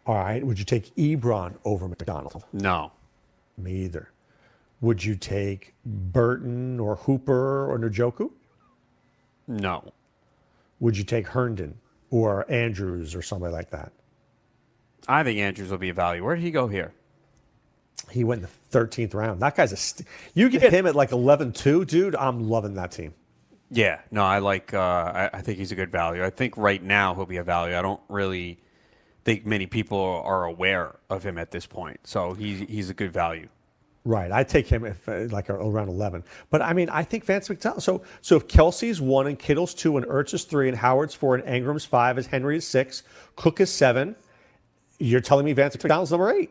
[0.07, 0.45] All right.
[0.45, 2.45] Would you take Ebron over McDonald?
[2.53, 2.93] No.
[3.57, 4.11] Me either.
[4.81, 8.31] Would you take Burton or Hooper or Njoku?
[9.47, 9.93] No.
[10.81, 11.79] Would you take Herndon
[12.11, 13.93] or Andrews or somebody like that?
[15.09, 16.25] I think Andrews will be a value.
[16.25, 16.93] Where did he go here?
[18.11, 19.40] He went in the 13th round.
[19.40, 19.76] That guy's a.
[19.76, 22.16] St- you get him at like 11 2, dude.
[22.16, 23.14] I'm loving that team.
[23.70, 24.72] Yeah, no, I like.
[24.74, 26.24] Uh, I, I think he's a good value.
[26.24, 27.76] I think right now he'll be a value.
[27.76, 28.61] I don't really
[29.24, 32.00] think many people are aware of him at this point.
[32.05, 33.48] So he's he's a good value.
[34.07, 34.30] Right.
[34.30, 36.24] I take him if uh, like around 11.
[36.50, 37.82] But I mean, I think Vance McDonald.
[37.82, 41.34] So so if Kelce's one and Kittle's two and Ertz is three and Howard's four
[41.34, 43.02] and Engram's five as Henry is six,
[43.36, 44.14] Cook is seven,
[44.98, 46.50] you're telling me Vance McDonald's number eight.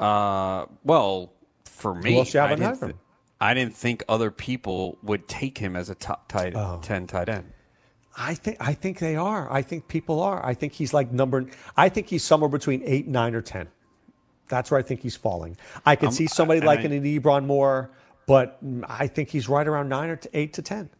[0.00, 1.32] Uh, well,
[1.64, 2.92] for me, have I, didn't thi-
[3.40, 6.78] I didn't think other people would take him as a top tight Oh.
[6.82, 7.52] ten tight end.
[8.16, 9.50] I think I think they are.
[9.52, 10.44] I think people are.
[10.44, 11.46] I think he's like number.
[11.76, 13.68] I think he's somewhere between eight, nine, or ten.
[14.48, 15.56] That's where I think he's falling.
[15.86, 17.90] I could Um, see somebody I- like I- an Ebron more,
[18.26, 20.90] but I think he's right around nine or t- eight to ten.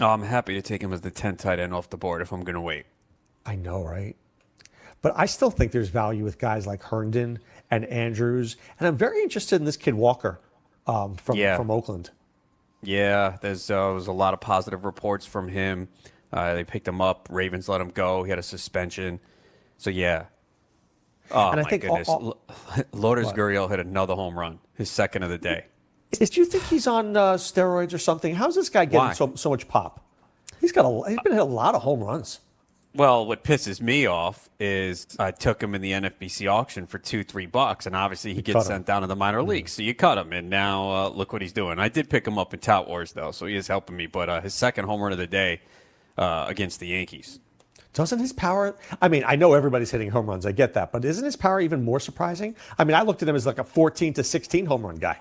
[0.00, 2.32] Oh, I'm happy to take him as the ten tight end off the board if
[2.32, 2.86] I'm going to wait.
[3.44, 4.14] I know, right?
[5.02, 7.40] But I still think there's value with guys like Herndon
[7.70, 10.38] and Andrews, and I'm very interested in this kid Waller
[10.86, 11.56] um, from Yeah.
[11.56, 12.10] from Oakland.
[12.82, 15.88] Yeah, there's uh, was a lot of positive reports from him.
[16.32, 17.28] Uh, they picked him up.
[17.30, 18.22] Ravens let him go.
[18.22, 19.20] He had a suspension.
[19.78, 20.24] So yeah.
[21.30, 22.38] Oh And I my think all- goodness, all-
[22.92, 23.36] Lourdes What?
[23.36, 25.66] Gurriel hit another home run, his second of the day.
[26.12, 28.34] Do you think he's on uh, steroids or something?
[28.34, 29.12] How's this guy getting Why?
[29.14, 30.04] so, so much pop?
[30.60, 32.40] He's got a he's been hit a lot of home runs.
[32.94, 37.24] Well, what pisses me off is I took him in the NFBC auction for two,
[37.24, 38.66] three bucks, and obviously he You gets cut him.
[38.66, 39.72] sent down to the minor leagues.
[39.72, 41.78] So you cut him, and now uh, look what he's doing.
[41.78, 44.06] I did pick him up in Tout Wars though, so he is helping me.
[44.06, 45.62] But uh, his second home run of the day
[46.18, 47.40] uh, against the Yankees.
[47.94, 48.76] Doesn't his power?
[49.00, 50.44] I mean, I know everybody's hitting home runs.
[50.44, 52.56] I get that, but isn't his power even more surprising?
[52.78, 55.18] I mean, I looked at him as like a 14 to 16 home run guy.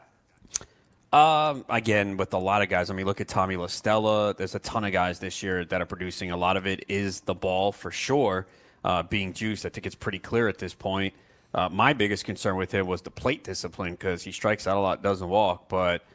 [1.14, 4.34] Um, again, with a lot of guys, I mean, look at Tommy La Stella.
[4.34, 6.32] There's a ton of guys this year that are producing.
[6.32, 8.48] A lot of it is the ball for sure
[8.86, 9.66] uh, being juiced.
[9.66, 11.14] I think it's pretty clear at this point.
[11.54, 14.80] Uh, my biggest concern with him was the plate discipline because he strikes out a
[14.80, 15.68] lot, doesn't walk.
[15.68, 16.06] But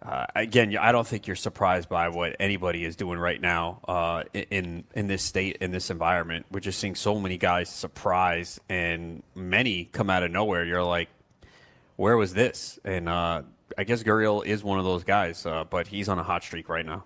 [0.00, 4.22] uh, again, I don't think you're surprised by what anybody is doing right now uh,
[4.32, 6.46] in in this state, in this environment.
[6.52, 10.64] We're just seeing so many guys surprise, and many come out of nowhere.
[10.64, 11.08] You're like,
[11.96, 12.78] where was this?
[12.84, 13.42] And uh,
[13.78, 16.68] I guess Gurriel is one of those guys, uh, but he's on a hot streak
[16.68, 17.04] right now.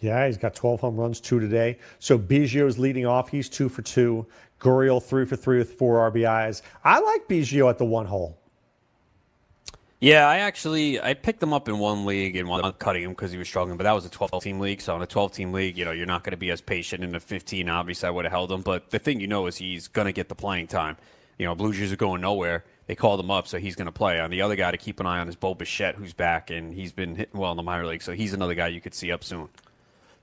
[0.00, 1.78] Yeah, he's got 12 home runs, two today.
[2.00, 3.28] So Biggio's leading off.
[3.28, 4.26] He's two for two.
[4.60, 6.62] Gurriel three for three with four RBIs.
[6.84, 8.38] I like Biggio at the one hole.
[10.00, 13.30] Yeah, I actually I picked him up in one league and one cutting him because
[13.30, 14.80] he was struggling, but that was a 12 team league.
[14.80, 17.04] So in a 12 team league, you know, you're not going to be as patient.
[17.04, 18.62] In a 15, obviously, I would have held him.
[18.62, 20.96] But the thing you know is he's going to get the playing time.
[21.38, 22.64] You know, Blue Jays are going nowhere.
[22.92, 24.20] They called him up, so he's going to play.
[24.20, 26.74] On the other guy to keep an eye on is Bo Bichette, who's back and
[26.74, 28.02] he's been hitting well in the minor league.
[28.02, 29.48] So he's another guy you could see up soon.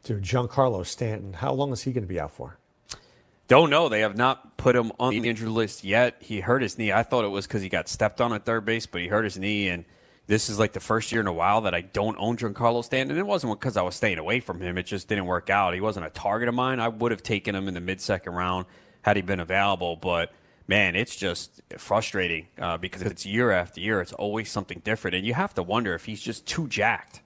[0.03, 2.57] Dude, Giancarlo Stanton, how long is he going to be out for?
[3.47, 3.89] Don't know.
[3.89, 6.17] They have not put him on the injured list yet.
[6.19, 6.91] He hurt his knee.
[6.91, 9.23] I thought it was because he got stepped on at third base, but he hurt
[9.23, 9.83] his knee and
[10.27, 13.17] this is like the first year in a while that I don't own Giancarlo Stanton.
[13.17, 14.77] And it wasn't because I was staying away from him.
[14.77, 15.73] It just didn't work out.
[15.73, 16.79] He wasn't a target of mine.
[16.79, 18.67] I would have taken him in the mid second round
[19.01, 19.95] had he been available.
[19.95, 20.33] But
[20.69, 24.01] man, it's just frustrating uh, because it's year after year.
[24.01, 25.15] It's always something different.
[25.15, 27.21] And you have to wonder if he's just too jacked.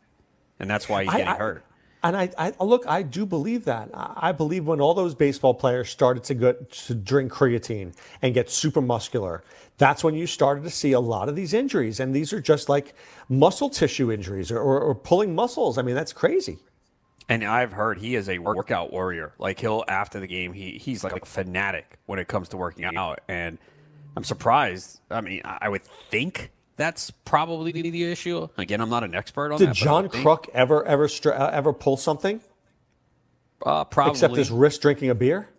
[0.59, 1.65] And that's why he's getting I, hurt.
[2.03, 3.89] And I, I, look, I do believe that.
[3.93, 8.49] I believe when all those baseball players started to get to drink creatine and get
[8.49, 9.43] super muscular,
[9.77, 11.99] that's when you started to see a lot of these injuries.
[11.99, 12.93] And these are just like
[13.27, 15.77] muscle tissue injuries or, or, or pulling muscles.
[15.77, 16.59] I mean, that's crazy.
[17.29, 19.33] And I've heard he is a workout warrior.
[19.39, 22.85] Like he'll after the game, he he's like a fanatic when it comes to working
[22.85, 23.21] out.
[23.27, 23.57] And
[24.15, 24.99] I'm surprised.
[25.09, 28.47] I mean, I would think that's probably the issue.
[28.57, 29.75] Again, I'm not an expert on Did that.
[29.75, 32.41] Did John Kruk ever ever uh, ever pull something?
[33.65, 34.11] Uh, probably.
[34.11, 35.49] Except his wrist drinking a beer.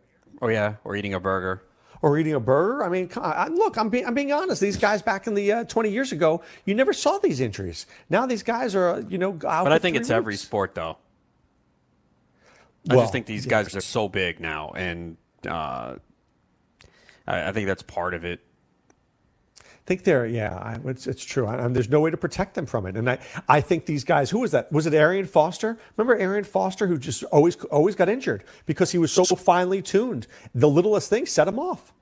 [0.42, 1.62] Oh yeah, or eating a burger.
[2.02, 2.84] Or eating a burger.
[2.84, 3.08] I mean,
[3.56, 4.60] look, I'm being, I'm being honest.
[4.60, 7.86] These guys back in the uh, 20 years ago, you never saw these injuries.
[8.10, 10.10] Now these guys are, you know, But I think it's weeks.
[10.10, 10.98] every sport, though.
[12.90, 15.16] I well, just think these guys are so big now, and
[15.46, 15.96] uh,
[17.26, 18.40] I, I think that's part of it
[19.84, 21.46] I think they're yeah, I, it's, it's true.
[21.46, 22.96] I, there's no way to protect them from it.
[22.96, 23.18] And I,
[23.50, 24.30] I think these guys.
[24.30, 24.72] Who was that?
[24.72, 25.78] Was it Arian Foster?
[25.98, 30.26] Remember Arian Foster, who just always always got injured because he was so finely tuned.
[30.54, 31.92] The littlest thing set him off.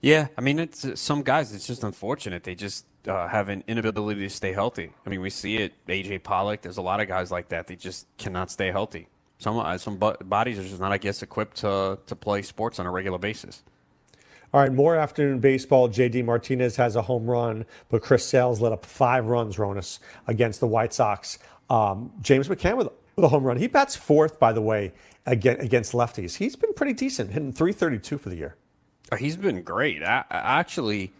[0.00, 1.54] Yeah, I mean, it's some guys.
[1.54, 2.44] It's just unfortunate.
[2.44, 4.90] They just uh, have an inability to stay healthy.
[5.04, 5.74] I mean, we see it.
[5.86, 6.62] AJ Pollock.
[6.62, 7.66] There's a lot of guys like that.
[7.66, 9.06] They just cannot stay healthy.
[9.42, 12.86] Some uh, some bodies are just not, I guess, equipped to to play sports on
[12.86, 13.62] a regular basis.
[14.54, 15.88] All right, more afternoon baseball.
[15.88, 20.60] JD Martinez has a home run, but Chris Sales let up five runs, Ronis, against
[20.60, 21.38] the White Sox.
[21.70, 23.56] Um, James McCann with, the home run.
[23.56, 24.92] He bats fourth, by the way,
[25.26, 26.36] against lefties.
[26.36, 28.56] He's been pretty decent, hitting 332 for the year.
[29.10, 30.02] Uh, he's been great.
[30.02, 31.12] I, I actually,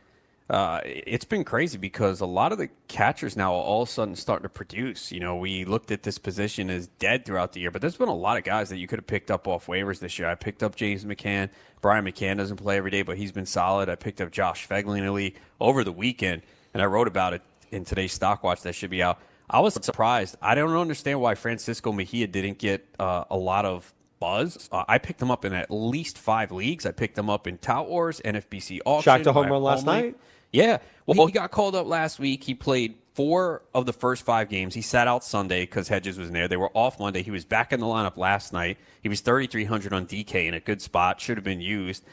[0.51, 3.93] uh, it's been crazy because a lot of the catchers now are all of a
[3.93, 5.13] sudden starting to produce.
[5.13, 8.09] You know, we looked at this position as dead throughout the year, but there's been
[8.09, 10.29] a lot of guys that you could have picked up off waivers this year.
[10.29, 11.49] I picked up James McCann.
[11.81, 13.89] Brian McCann doesn't play every day, but he's been solid.
[13.89, 16.43] I picked up Josh Phegley in the league over the weekend,
[16.75, 19.21] and I wrote about it in today's Stock Watch that should be out.
[19.49, 20.37] I was surprised.
[20.41, 24.69] I don't understand why Francisco Mejia didn't get uh, a lot of buzz.
[24.71, 26.87] Uh, I picked him up in at least five leagues.
[26.87, 29.03] I picked him up in Tout Wars, NFBC auction.
[29.03, 30.17] Shocked a home run last night.
[30.53, 30.79] Yeah.
[31.07, 32.45] Well, he got called up last week.
[32.45, 34.75] He played four of the first five games.
[34.75, 36.47] He sat out Sunday because Hedges was in there.
[36.47, 37.23] They were off Monday.
[37.23, 38.79] He was back in the lineup last night.
[39.03, 41.21] He was 3,300 on DK in a good spot.
[41.21, 42.05] Should have been used.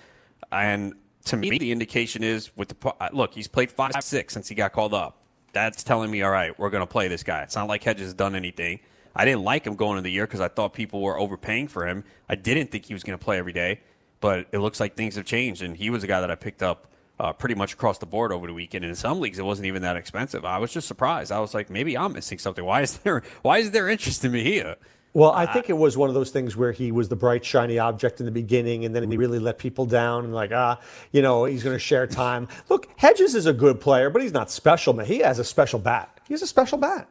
[0.51, 0.95] And
[1.26, 4.55] to me, the indication is with the uh, look, he's played five, six since he
[4.55, 5.18] got called up.
[5.53, 7.43] That's telling me, all right, we're going to play this guy.
[7.43, 8.80] It's not like Hedges has done anything.
[9.16, 11.88] I didn't like him going into the year because I thought people were overpaying for
[11.88, 12.03] him.
[12.28, 13.82] I didn't think he was going to play every day,
[14.22, 16.64] but it looks like things have changed, and he was a guy that I picked
[16.64, 16.88] up
[17.20, 18.86] uh, pretty much across the board over the weekend.
[18.86, 20.45] And in some leagues, it wasn't even that expensive.
[20.45, 21.32] I was just surprised.
[21.32, 22.64] I was like, maybe I'm missing something.
[22.64, 24.78] Why is there why is there interest in me here?
[25.14, 27.80] Well, I think it was one of those things where he was the bright, shiny
[27.80, 30.80] object in the beginning, and then he really let people down, and like, ah,
[31.12, 32.47] you know, he's going to share time.
[32.70, 35.07] Look, Hedges is a good player, but he's not special, man.
[35.07, 36.20] He has a special bat.
[36.28, 37.07] He has a special bat.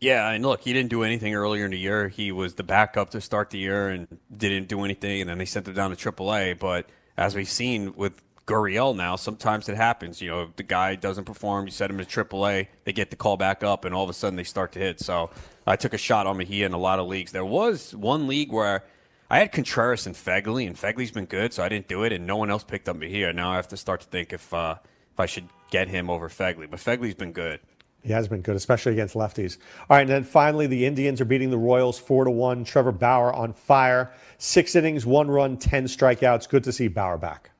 [0.00, 2.08] Yeah, and look, he didn't do anything earlier in the year.
[2.08, 5.44] He was the backup to start the year and didn't do anything, and then they
[5.46, 6.58] sent him down to AAA.
[6.58, 10.20] But as we've seen with Gurriel now, sometimes it happens.
[10.20, 13.36] You know, the guy doesn't perform, you send him to AAA, they get the call
[13.36, 15.00] back up, and all of a sudden they start to hit.
[15.00, 15.30] So
[15.66, 17.32] I took a shot on Mejia in a lot of leagues.
[17.32, 18.84] There was one league where
[19.30, 22.26] I had Contreras and Phegley, and Phegley's been good, so I didn't do it, and
[22.26, 23.32] no one else picked up Mejia.
[23.32, 24.76] Now I have to start to think if uh,
[25.12, 27.60] if I should get him over Phegley, But Phegley's been good.
[28.04, 29.56] He has been good, especially against lefties.
[29.88, 32.62] All right, and then finally, the Indians are beating the Royals four to one.
[32.62, 36.48] Trevor Bauer on fire, six innings, one run, ten strikeouts.
[36.48, 37.50] Good to see Bauer back.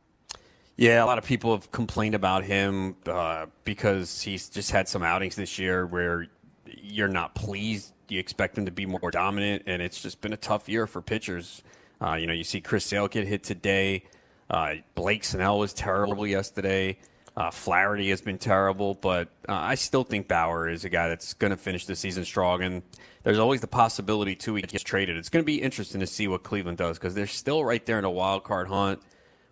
[0.76, 5.02] Yeah, a lot of people have complained about him uh, because he's just had some
[5.02, 6.26] outings this year where
[6.66, 7.92] you're not pleased.
[8.08, 11.00] You expect him to be more dominant, and it's just been a tough year for
[11.00, 11.62] pitchers.
[12.02, 14.04] Uh, you know, you see Chris Sale get hit today.
[14.50, 16.98] Uh, Blake Snell was terrible yesterday.
[17.36, 21.34] Uh, Flaherty has been terrible, but uh, I still think Bauer is a guy that's
[21.34, 22.62] going to finish the season strong.
[22.62, 22.82] And
[23.24, 25.16] there's always the possibility too he gets traded.
[25.16, 27.98] It's going to be interesting to see what Cleveland does because they're still right there
[27.98, 29.02] in a wild card hunt.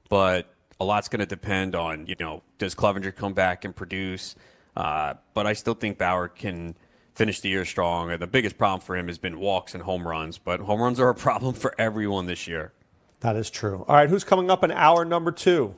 [0.08, 4.36] But a lot's going to depend on, you know, does Clevinger come back and produce?
[4.76, 6.76] Uh, but I still think Bauer can
[7.14, 8.16] finish the year strong.
[8.16, 10.38] The biggest problem for him has been walks and home runs.
[10.38, 12.72] But home runs are a problem for everyone this year.
[13.20, 13.84] That is true.
[13.88, 15.74] All right, who's coming up in hour number two?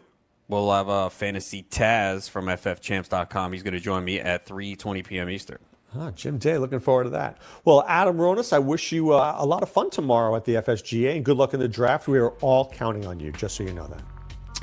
[0.49, 3.53] We'll have a fantasy Taz from FFChamps.com.
[3.53, 5.31] He's going to join me at 3:20 p.m.
[5.31, 5.59] Eastern.
[5.97, 7.39] Ah, Jim Day, looking forward to that.
[7.65, 11.15] Well, Adam Ronis, I wish you uh, a lot of fun tomorrow at the FSGA
[11.15, 12.09] and good luck in the draft.
[12.09, 14.03] We are all counting on you, just so you know that.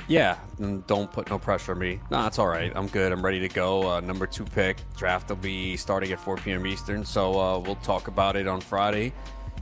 [0.07, 0.38] Yeah,
[0.88, 2.01] don't put no pressure on me.
[2.09, 2.71] No, it's all right.
[2.75, 3.13] I'm good.
[3.13, 3.89] I'm ready to go.
[3.89, 4.77] Uh, number two pick.
[4.97, 6.67] Draft will be starting at 4 p.m.
[6.67, 9.13] Eastern, so uh, we'll talk about it on Friday,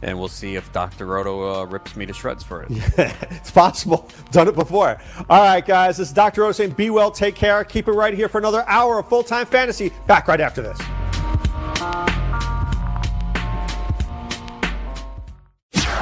[0.01, 1.05] and we'll see if Dr.
[1.05, 2.71] Roto uh, rips me to shreds for it.
[2.71, 2.89] Yeah,
[3.31, 4.09] it's possible.
[4.31, 4.99] Done it before.
[5.29, 5.97] All right, guys.
[5.97, 6.41] This is Dr.
[6.41, 7.63] Roto saying be well, take care.
[7.63, 9.91] Keep it right here for another hour of full time fantasy.
[10.07, 10.77] Back right after this.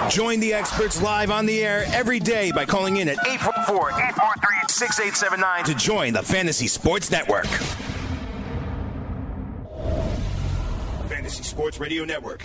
[0.09, 5.75] Join the experts live on the air every day by calling in at 844-843-6879 to
[5.75, 7.45] join the Fantasy Sports Network.
[11.07, 12.41] Fantasy Sports Radio Network.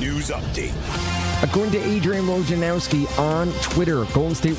[0.00, 0.72] News update.
[1.42, 4.54] According to Adrian Wojnarowski on Twitter, Golden State